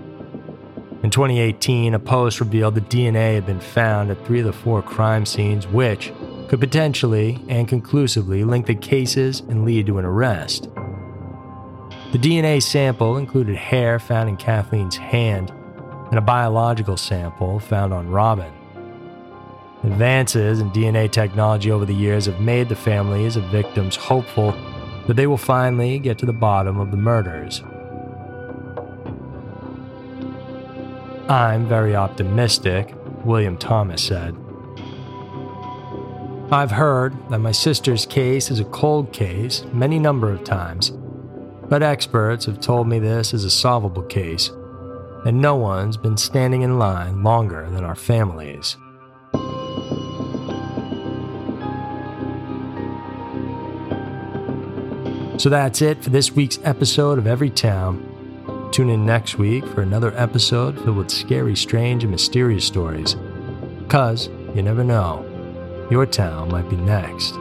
In 1.03 1.11
2018, 1.11 1.95
a 1.95 1.99
post 1.99 2.39
revealed 2.39 2.77
that 2.77 2.89
DNA 2.89 3.35
had 3.35 3.45
been 3.45 3.59
found 3.59 4.11
at 4.11 4.25
three 4.25 4.39
of 4.39 4.47
the 4.47 4.53
four 4.53 4.83
crime 4.83 5.27
scenes, 5.27 5.67
which 5.67 6.13
could 6.49 6.61
potentially 6.61 7.45
and 7.49 7.67
conclusively 7.67 8.45
link 8.45 8.67
the 8.67 8.75
cases 8.77 9.41
and 9.41 9.65
lead 9.65 9.87
to 9.87 9.99
an 9.99 10.05
arrest. 10.05 10.69
The 12.15 12.21
DNA 12.21 12.63
sample 12.63 13.17
included 13.17 13.57
hair 13.57 13.99
found 13.99 14.29
in 14.29 14.37
Kathleen's 14.37 14.97
hand 14.97 15.51
and 16.11 16.17
a 16.17 16.21
biological 16.21 16.97
sample 16.97 17.59
found 17.59 17.93
on 17.93 18.09
Robin. 18.09 18.53
Advances 19.83 20.61
in 20.61 20.71
DNA 20.71 21.11
technology 21.11 21.73
over 21.73 21.85
the 21.85 21.93
years 21.93 22.27
have 22.27 22.41
made 22.41 22.69
the 22.69 22.77
families 22.77 23.35
of 23.35 23.43
victims 23.47 23.97
hopeful 23.97 24.53
that 25.09 25.15
they 25.15 25.27
will 25.27 25.37
finally 25.37 25.99
get 25.99 26.17
to 26.19 26.25
the 26.25 26.33
bottom 26.33 26.79
of 26.79 26.93
the 26.93 26.97
murders. 26.97 27.65
I'm 31.29 31.67
very 31.67 31.97
optimistic, 31.97 32.95
William 33.25 33.59
Thomas 33.59 34.01
said. 34.01 34.37
I've 36.53 36.71
heard 36.71 37.13
that 37.31 37.41
my 37.41 37.51
sister's 37.51 38.07
case 38.07 38.53
is 38.53 38.61
a 38.61 38.65
cold 38.67 39.13
case 39.13 39.65
many 39.73 39.99
number 39.99 40.31
of 40.31 40.45
times 40.45 40.93
but 41.69 41.83
experts 41.83 42.47
have 42.47 42.61
told 42.61 42.89
me 42.89 42.99
this 42.99 43.35
is 43.35 43.45
a 43.45 43.51
solvable 43.51 44.03
case, 44.03 44.51
and 45.25 45.41
no 45.41 45.57
one's 45.57 45.97
been 45.97 46.17
standing 46.17 46.63
in 46.63 46.79
line 46.79 47.23
longer 47.23 47.69
than 47.71 47.85
our 47.85 47.95
families. 47.95 48.77
So 55.37 55.51
that's 55.51 55.83
it 55.83 56.03
for 56.03 56.11
this 56.11 56.33
week's 56.33 56.59
episode 56.65 57.19
of 57.19 57.27
Every 57.27 57.51
Town. 57.51 58.71
Tune 58.73 58.89
in 58.89 59.05
next 59.05 59.37
week 59.37 59.67
for 59.67 59.83
another 59.83 60.13
episode 60.17 60.81
filled 60.83 60.97
with 60.97 61.11
scary, 61.11 61.55
strange, 61.55 62.03
and 62.03 62.11
mysterious 62.11 62.65
stories. 62.65 63.15
Because 63.81 64.29
you 64.55 64.63
never 64.63 64.83
know, 64.83 65.27
your 65.91 66.07
town 66.07 66.51
might 66.51 66.71
be 66.71 66.77
next. 66.77 67.35